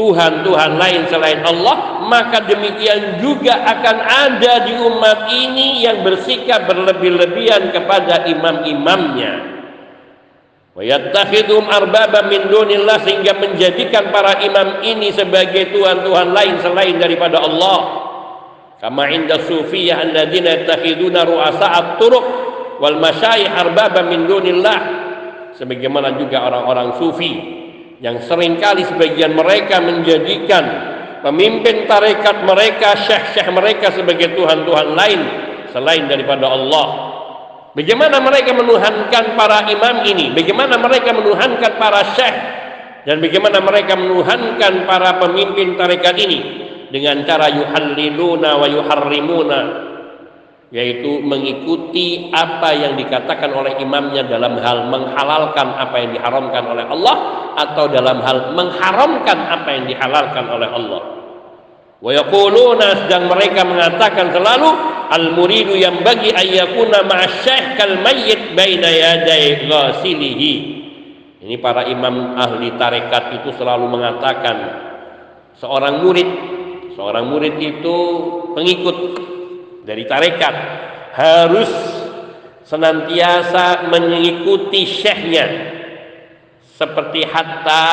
Tuhan-Tuhan 0.00 0.80
lain 0.80 1.04
selain 1.12 1.44
Allah, 1.44 2.08
maka 2.08 2.40
demikian 2.48 3.20
juga 3.20 3.60
akan 3.68 3.96
ada 4.00 4.64
di 4.64 4.72
umat 4.80 5.28
ini 5.28 5.84
yang 5.84 6.00
bersikap 6.00 6.64
berlebih-lebihan 6.64 7.68
kepada 7.68 8.24
imam-imamnya 8.24 9.60
Wayattakhidhum 10.80 11.68
arbaba 11.68 12.24
min 12.24 12.48
dunillah 12.48 13.04
sehingga 13.04 13.36
menjadikan 13.36 14.08
para 14.08 14.40
imam 14.40 14.80
ini 14.80 15.12
sebagai 15.12 15.76
tuhan-tuhan 15.76 16.32
lain 16.32 16.56
selain 16.64 16.96
daripada 16.96 17.44
Allah. 17.44 17.78
Kama 18.80 19.12
inda 19.12 19.44
sufiyah 19.44 20.00
alladzina 20.00 20.56
yattakhiduna 20.56 21.28
ru'asa'at 21.28 22.00
turuq 22.00 22.24
wal 22.80 22.96
masyayikh 22.96 23.52
arbaba 23.52 24.08
min 24.08 24.24
dunillah. 24.24 24.78
Sebagaimana 25.60 26.16
juga 26.16 26.48
orang-orang 26.48 26.96
sufi 26.96 27.59
yang 28.00 28.16
sering 28.24 28.56
kali 28.56 28.82
sebagian 28.88 29.36
mereka 29.36 29.76
menjadikan 29.84 30.64
pemimpin 31.20 31.84
tarekat 31.84 32.48
mereka, 32.48 32.96
syekh-syekh 32.96 33.48
mereka 33.52 33.92
sebagai 33.92 34.32
tuhan-tuhan 34.34 34.88
lain 34.96 35.20
selain 35.68 36.08
daripada 36.08 36.48
Allah. 36.48 36.88
Bagaimana 37.76 38.18
mereka 38.18 38.56
menuhankan 38.56 39.38
para 39.38 39.68
imam 39.70 40.02
ini? 40.08 40.34
Bagaimana 40.34 40.74
mereka 40.80 41.14
menuhankan 41.14 41.72
para 41.78 42.02
syekh? 42.16 42.36
Dan 43.04 43.22
bagaimana 43.22 43.62
mereka 43.62 43.94
menuhankan 43.94 44.88
para 44.88 45.20
pemimpin 45.22 45.78
tarekat 45.78 46.16
ini? 46.18 46.38
Dengan 46.90 47.22
cara 47.22 47.46
yuhalliluna 47.52 48.50
wa 48.58 48.66
yuharrimuna 48.66 49.60
yaitu 50.70 51.18
mengikuti 51.26 52.30
apa 52.30 52.70
yang 52.70 52.94
dikatakan 52.94 53.50
oleh 53.50 53.82
imamnya 53.82 54.22
dalam 54.22 54.54
hal 54.62 54.86
menghalalkan 54.86 55.66
apa 55.66 55.96
yang 55.98 56.10
diharamkan 56.14 56.62
oleh 56.62 56.86
Allah 56.86 57.16
atau 57.56 57.90
dalam 57.90 58.22
hal 58.22 58.52
mengharamkan 58.54 59.38
apa 59.48 59.68
yang 59.74 59.84
dihalalkan 59.88 60.44
oleh 60.50 60.68
Allah. 60.68 61.02
Wa 62.00 62.10
yaquluna 62.16 63.04
sedang 63.04 63.28
mereka 63.28 63.60
mengatakan 63.64 64.32
selalu 64.32 64.68
al 65.10 65.36
muridu 65.36 65.76
yang 65.76 66.00
bagi 66.00 66.32
ayyakuna 66.32 67.04
ma'asyekh 67.04 67.76
kal 67.76 68.00
mayyit 68.00 68.56
baina 68.56 68.88
yaday 68.88 69.68
ghasilihi. 69.68 70.52
Ini 71.40 71.56
para 71.60 71.88
imam 71.88 72.36
ahli 72.36 72.72
tarekat 72.76 73.40
itu 73.40 73.52
selalu 73.56 73.88
mengatakan 73.88 74.56
seorang 75.56 76.04
murid, 76.04 76.28
seorang 76.96 77.28
murid 77.28 77.56
itu 77.56 77.96
pengikut 78.56 78.96
dari 79.84 80.04
tarekat 80.04 80.54
harus 81.16 81.68
senantiasa 82.64 83.90
mengikuti 83.90 84.86
syekhnya 84.86 85.79
seperti 86.80 87.28
hatta 87.28 87.84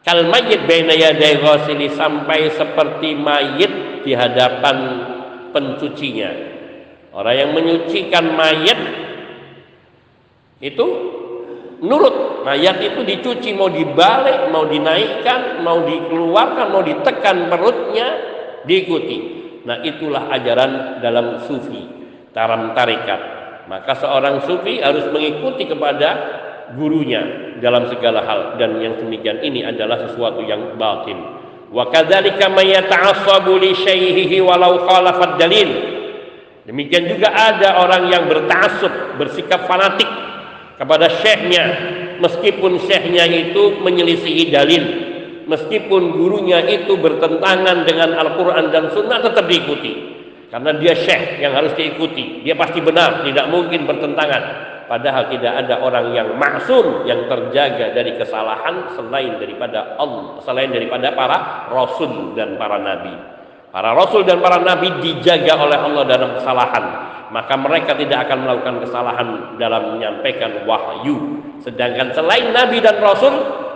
kal 0.00 0.24
mayyit 0.32 0.64
baina 0.64 0.96
yaday 0.96 1.36
ghasili 1.44 1.92
sampai 1.92 2.48
seperti 2.56 3.12
mayit 3.12 4.00
di 4.00 4.16
hadapan 4.16 4.76
pencucinya. 5.52 6.32
Orang 7.12 7.36
yang 7.36 7.50
menyucikan 7.52 8.32
mayat 8.32 8.80
itu 10.64 10.86
nurut. 11.84 12.42
Mayat 12.48 12.80
itu 12.80 13.04
dicuci 13.04 13.52
mau 13.52 13.68
dibalik 13.68 14.48
mau 14.48 14.64
dinaikkan 14.64 15.60
mau 15.60 15.84
dikeluarkan 15.84 16.66
mau 16.72 16.80
ditekan 16.80 17.52
perutnya 17.52 18.08
diikuti. 18.64 19.18
Nah 19.68 19.84
itulah 19.84 20.32
ajaran 20.32 21.00
dalam 21.04 21.44
sufi 21.44 21.84
taram 22.34 22.72
tarikat. 22.74 23.20
Maka 23.64 23.96
seorang 23.96 24.44
sufi 24.44 24.82
harus 24.82 25.08
mengikuti 25.08 25.64
kepada 25.64 26.33
gurunya 26.72 27.54
dalam 27.60 27.92
segala 27.92 28.24
hal. 28.24 28.40
Dan 28.56 28.80
yang 28.80 28.96
demikian 28.96 29.44
ini 29.44 29.60
adalah 29.60 30.08
sesuatu 30.08 30.40
yang 30.40 30.80
batin. 30.80 31.18
Wa 31.68 31.92
kadzalika 31.92 32.48
may 32.48 32.72
yata'assabu 32.72 33.60
li 33.60 34.38
walau 34.40 34.88
khalafat 34.88 35.36
dalil. 35.36 35.70
Demikian 36.64 37.12
juga 37.12 37.28
ada 37.28 37.84
orang 37.84 38.08
yang 38.08 38.24
bertaksub 38.24 39.20
bersikap 39.20 39.68
fanatik 39.68 40.08
kepada 40.80 41.12
syekhnya. 41.20 41.64
Meskipun 42.24 42.80
syekhnya 42.88 43.28
itu 43.28 43.84
menyelisihi 43.84 44.48
dalil. 44.48 44.84
Meskipun 45.44 46.16
gurunya 46.16 46.64
itu 46.64 46.96
bertentangan 46.96 47.84
dengan 47.84 48.16
Al-Quran 48.16 48.72
dan 48.72 48.88
Sunnah 48.96 49.20
tetap 49.20 49.44
diikuti. 49.44 50.16
Karena 50.48 50.72
dia 50.78 50.94
syekh 50.96 51.42
yang 51.42 51.52
harus 51.52 51.74
diikuti. 51.76 52.46
Dia 52.46 52.56
pasti 52.56 52.80
benar 52.80 53.26
tidak 53.26 53.50
mungkin 53.52 53.84
bertentangan 53.84 54.73
padahal 54.86 55.30
tidak 55.32 55.64
ada 55.64 55.80
orang 55.80 56.12
yang 56.12 56.28
maksum 56.36 57.08
yang 57.08 57.26
terjaga 57.26 57.92
dari 57.92 58.16
kesalahan 58.20 58.92
selain 58.94 59.36
daripada 59.40 59.98
Allah 60.00 60.40
selain 60.44 60.70
daripada 60.70 61.12
para 61.16 61.68
rasul 61.72 62.32
dan 62.38 62.56
para 62.60 62.80
nabi 62.80 63.14
para 63.74 63.90
rasul 63.96 64.22
dan 64.22 64.38
para 64.38 64.60
nabi 64.62 64.88
dijaga 65.02 65.54
oleh 65.58 65.78
Allah 65.78 66.04
dalam 66.06 66.30
kesalahan 66.38 66.84
maka 67.34 67.54
mereka 67.58 67.98
tidak 67.98 68.30
akan 68.30 68.38
melakukan 68.46 68.76
kesalahan 68.86 69.28
dalam 69.58 69.98
menyampaikan 69.98 70.62
wahyu 70.68 71.42
sedangkan 71.64 72.14
selain 72.14 72.52
nabi 72.54 72.78
dan 72.78 73.00
rasul 73.00 73.34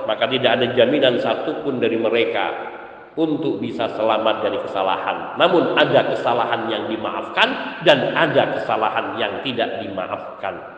maka 0.08 0.24
tidak 0.24 0.56
ada 0.56 0.66
jaminan 0.72 1.20
satupun 1.20 1.76
dari 1.76 2.00
mereka 2.00 2.76
untuk 3.18 3.58
bisa 3.58 3.90
selamat 3.98 4.46
dari 4.46 4.58
kesalahan. 4.62 5.34
Namun 5.34 5.74
ada 5.74 6.14
kesalahan 6.14 6.70
yang 6.70 6.86
dimaafkan 6.86 7.82
dan 7.82 8.14
ada 8.14 8.54
kesalahan 8.54 9.18
yang 9.18 9.42
tidak 9.42 9.82
dimaafkan. 9.82 10.77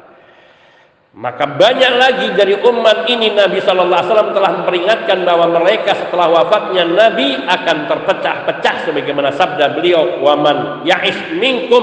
Maka 1.10 1.42
banyak 1.58 1.92
lagi 1.98 2.26
dari 2.38 2.54
umat 2.54 3.10
ini 3.10 3.34
Nabi 3.34 3.58
Shallallahu 3.58 3.98
Alaihi 3.98 4.10
Wasallam 4.14 4.30
telah 4.30 4.50
memperingatkan 4.62 5.18
bahwa 5.26 5.58
mereka 5.58 5.98
setelah 6.06 6.30
wafatnya 6.30 6.86
Nabi 6.86 7.34
akan 7.50 7.90
terpecah-pecah 7.90 8.86
sebagaimana 8.86 9.34
sabda 9.34 9.74
beliau 9.74 10.22
waman 10.22 10.86
ya'is 10.86 11.34
minkum 11.34 11.82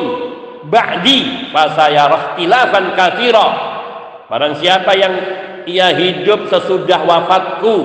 ba'di 0.72 1.52
fasayarah 1.52 2.40
tilafan 2.40 2.96
kathira 2.96 3.48
barang 4.32 4.64
siapa 4.64 4.96
yang 4.96 5.14
ia 5.68 5.92
hidup 5.92 6.48
sesudah 6.48 7.04
wafatku 7.04 7.76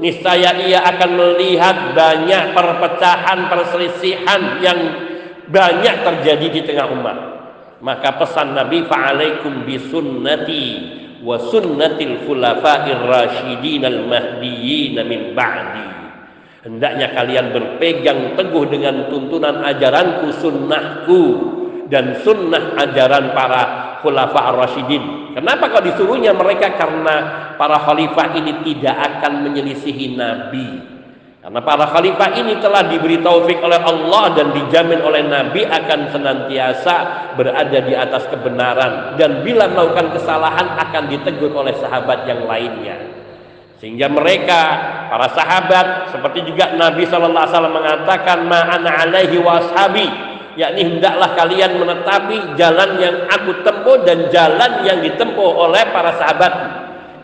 niscaya 0.00 0.64
ia 0.64 0.80
akan 0.80 1.10
melihat 1.12 1.92
banyak 1.92 2.56
perpecahan 2.56 3.52
perselisihan 3.52 4.64
yang 4.64 4.80
banyak 5.52 6.08
terjadi 6.08 6.46
di 6.48 6.60
tengah 6.64 6.88
umat 6.88 7.35
maka 7.80 8.16
pesan 8.16 8.56
Nabi 8.56 8.84
fa'alaikum 8.88 9.68
bisunnati 9.68 10.64
wa 11.20 11.36
sunnatil 11.36 12.24
khulafa'ir 12.24 13.02
rasyidin 13.04 13.82
al 13.84 14.00
mahdiyyin 14.08 14.96
min 15.04 15.32
ba'di. 15.36 15.88
Hendaknya 16.66 17.14
kalian 17.14 17.54
berpegang 17.54 18.34
teguh 18.34 18.66
dengan 18.66 19.06
tuntunan 19.06 19.62
ajaranku 19.62 20.34
sunnahku 20.42 21.22
dan 21.86 22.18
sunnah 22.26 22.74
ajaran 22.82 23.30
para 23.30 23.62
khulafa 24.02 24.40
ar-rasyidin 24.54 25.26
kenapa 25.36 25.70
kok 25.70 25.84
disuruhnya 25.86 26.34
mereka? 26.34 26.74
Karena 26.74 27.14
para 27.54 27.78
khalifah 27.78 28.34
ini 28.34 28.52
tidak 28.66 28.96
akan 28.98 29.46
menyelisihi 29.46 30.18
nabi 30.18 30.95
karena 31.46 31.62
para 31.62 31.86
khalifah 31.86 32.42
ini 32.42 32.58
telah 32.58 32.90
diberi 32.90 33.22
taufik 33.22 33.62
oleh 33.62 33.78
Allah 33.78 34.34
dan 34.34 34.50
dijamin 34.50 34.98
oleh 34.98 35.30
Nabi 35.30 35.62
akan 35.62 36.10
senantiasa 36.10 36.94
berada 37.38 37.86
di 37.86 37.94
atas 37.94 38.26
kebenaran. 38.26 39.14
Dan 39.14 39.46
bila 39.46 39.70
melakukan 39.70 40.10
kesalahan 40.10 40.74
akan 40.74 41.06
ditegur 41.06 41.54
oleh 41.54 41.70
sahabat 41.78 42.26
yang 42.26 42.50
lainnya. 42.50 42.98
Sehingga 43.78 44.10
mereka 44.10 44.58
para 45.06 45.30
sahabat 45.38 46.10
seperti 46.10 46.50
juga 46.50 46.74
Nabi 46.74 47.06
sallallahu 47.06 47.38
alaihi 47.38 47.54
wasallam 47.54 47.76
mengatakan 47.78 48.38
ma'ana 48.50 48.90
alaihi 49.06 49.38
washabi 49.38 50.10
yakni 50.58 50.98
hendaklah 50.98 51.30
kalian 51.38 51.78
menetapi 51.78 52.58
jalan 52.58 52.98
yang 52.98 53.22
aku 53.30 53.62
tempuh 53.62 54.02
dan 54.02 54.26
jalan 54.34 54.82
yang 54.82 54.98
ditempuh 54.98 55.50
oleh 55.62 55.94
para 55.94 56.10
sahabat 56.18 56.52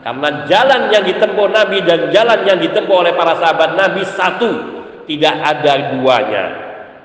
karena 0.03 0.43
jalan 0.51 0.91
yang 0.91 1.03
ditempuh 1.07 1.47
Nabi 1.47 1.79
dan 1.87 2.11
jalan 2.11 2.39
yang 2.43 2.59
ditempuh 2.59 3.07
oleh 3.07 3.15
para 3.15 3.39
sahabat 3.39 3.79
Nabi 3.79 4.03
satu, 4.03 4.51
tidak 5.07 5.35
ada 5.39 5.95
duanya. 5.95 6.45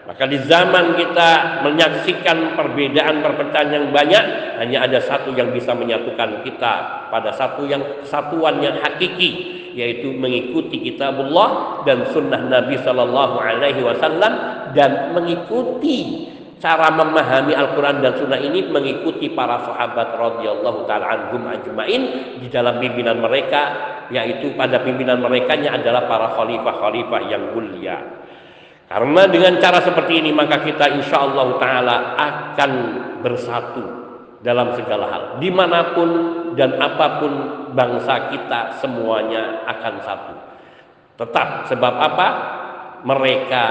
Maka 0.09 0.25
di 0.25 0.41
zaman 0.49 0.97
kita 0.97 1.63
menyaksikan 1.69 2.57
perbedaan 2.59 3.21
perpecahan 3.21 3.71
yang 3.71 3.87
banyak, 3.93 4.25
hanya 4.59 4.89
ada 4.89 4.99
satu 5.05 5.31
yang 5.37 5.53
bisa 5.55 5.77
menyatukan 5.77 6.43
kita 6.43 6.75
pada 7.13 7.31
satu 7.37 7.69
yang 7.69 8.03
satuan 8.03 8.59
yang 8.59 8.81
hakiki, 8.83 9.31
yaitu 9.77 10.11
mengikuti 10.17 10.81
kitabullah 10.81 11.85
dan 11.85 12.09
sunnah 12.11 12.41
Nabi 12.41 12.81
Shallallahu 12.81 13.37
Alaihi 13.37 13.85
Wasallam 13.85 14.33
dan 14.73 15.13
mengikuti 15.13 16.33
cara 16.59 16.91
memahami 16.91 17.55
Al-Quran 17.55 18.03
dan 18.03 18.13
Sunnah 18.19 18.39
ini 18.43 18.67
mengikuti 18.67 19.31
para 19.33 19.63
sahabat 19.63 20.15
radhiyallahu 20.15 20.85
taala 20.91 21.07
anhum 21.07 21.47
ajmain 21.47 22.03
di 22.43 22.47
dalam 22.51 22.83
pimpinan 22.83 23.23
mereka 23.23 23.63
yaitu 24.11 24.55
pada 24.59 24.83
pimpinan 24.83 25.23
mereka 25.23 25.55
adalah 25.55 26.07
para 26.11 26.35
khalifah-khalifah 26.35 27.21
yang 27.31 27.55
mulia. 27.55 27.99
Karena 28.89 29.29
dengan 29.29 29.61
cara 29.63 29.85
seperti 29.85 30.19
ini 30.19 30.31
maka 30.35 30.65
kita 30.65 30.91
insya 30.99 31.23
Allah 31.23 31.49
taala 31.63 31.97
akan 32.19 32.73
bersatu 33.23 33.85
dalam 34.43 34.75
segala 34.75 35.07
hal. 35.11 35.23
Di 35.39 35.51
mana 35.55 35.95
pun 35.95 36.11
dan 36.59 36.75
apa 36.83 37.23
pun 37.23 37.33
bangsa 37.75 38.35
kita 38.35 38.83
semuanya 38.83 39.63
akan 39.69 39.95
satu. 40.03 40.35
Tetap 41.19 41.49
sebab 41.71 41.95
apa? 41.99 42.29
Mereka 43.07 43.65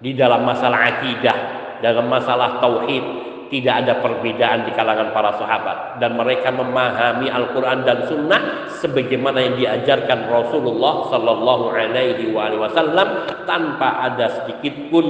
di 0.00 0.16
dalam 0.16 0.46
masalah 0.48 0.98
akidah 0.98 1.61
dalam 1.82 2.06
masalah 2.06 2.62
tauhid 2.62 3.04
tidak 3.52 3.84
ada 3.84 4.00
perbedaan 4.00 4.64
di 4.64 4.72
kalangan 4.72 5.12
para 5.12 5.36
sahabat 5.36 6.00
dan 6.00 6.16
mereka 6.16 6.48
memahami 6.48 7.28
Al-Quran 7.28 7.84
dan 7.84 8.08
Sunnah 8.08 8.72
sebagaimana 8.80 9.44
yang 9.44 9.54
diajarkan 9.60 10.24
Rasulullah 10.32 11.12
Sallallahu 11.12 11.68
Alaihi 11.68 12.32
Wasallam 12.32 13.28
tanpa 13.44 14.08
ada 14.08 14.40
sedikit 14.40 14.88
pun 14.88 15.04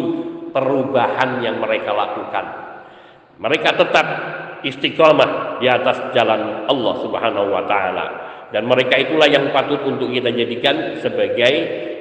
perubahan 0.50 1.38
yang 1.38 1.62
mereka 1.62 1.94
lakukan. 1.94 2.44
Mereka 3.38 3.78
tetap 3.78 4.06
istiqomah 4.66 5.62
di 5.62 5.70
atas 5.70 6.10
jalan 6.10 6.66
Allah 6.66 6.94
Subhanahu 6.98 7.46
Wa 7.46 7.62
Taala 7.70 8.06
dan 8.52 8.68
mereka 8.68 9.00
itulah 9.00 9.24
yang 9.26 9.48
patut 9.48 9.80
untuk 9.88 10.12
kita 10.12 10.28
jadikan 10.28 11.00
sebagai 11.00 11.52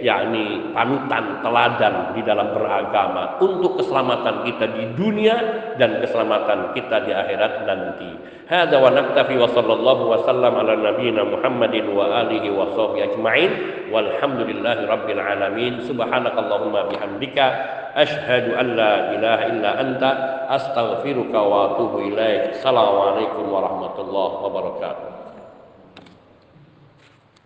yakni 0.03 0.73
panutan 0.75 1.39
teladan 1.39 2.11
di 2.11 2.21
dalam 2.25 2.51
beragama 2.51 3.39
untuk 3.39 3.79
keselamatan 3.79 4.43
kita 4.43 4.65
di 4.75 4.83
dunia 4.97 5.37
dan 5.79 6.03
keselamatan 6.03 6.75
kita 6.75 7.07
di 7.07 7.11
akhirat 7.15 7.53
nanti. 7.63 8.11
Hada 8.51 8.83
wa 8.83 8.91
naktafi 8.91 9.39
wa 9.39 9.47
sallallahu 9.47 10.11
wa 10.11 10.19
sallam 10.28 10.53
ala 10.59 10.76
nabiyyina 10.76 11.23
Muhammadin 11.23 11.88
wa 11.95 12.19
alihi 12.28 12.51
wa 12.51 12.67
sahbihi 12.76 13.15
ajma'in 13.15 13.51
walhamdulillahi 13.95 14.91
rabbil 14.91 15.23
alamin 15.23 15.80
subhanakallahumma 15.88 16.91
bihamdika 16.91 17.45
ashhadu 17.95 18.59
an 18.59 18.76
la 18.76 19.15
ilaha 19.15 19.43
illa 19.55 19.69
anta 19.80 20.09
astaghfiruka 20.51 21.39
wa 21.39 21.71
atubu 21.71 22.11
ilaik. 22.11 22.59
Assalamualaikum 22.59 23.47
warahmatullahi 23.47 24.36
wabarakatuh. 24.43 25.11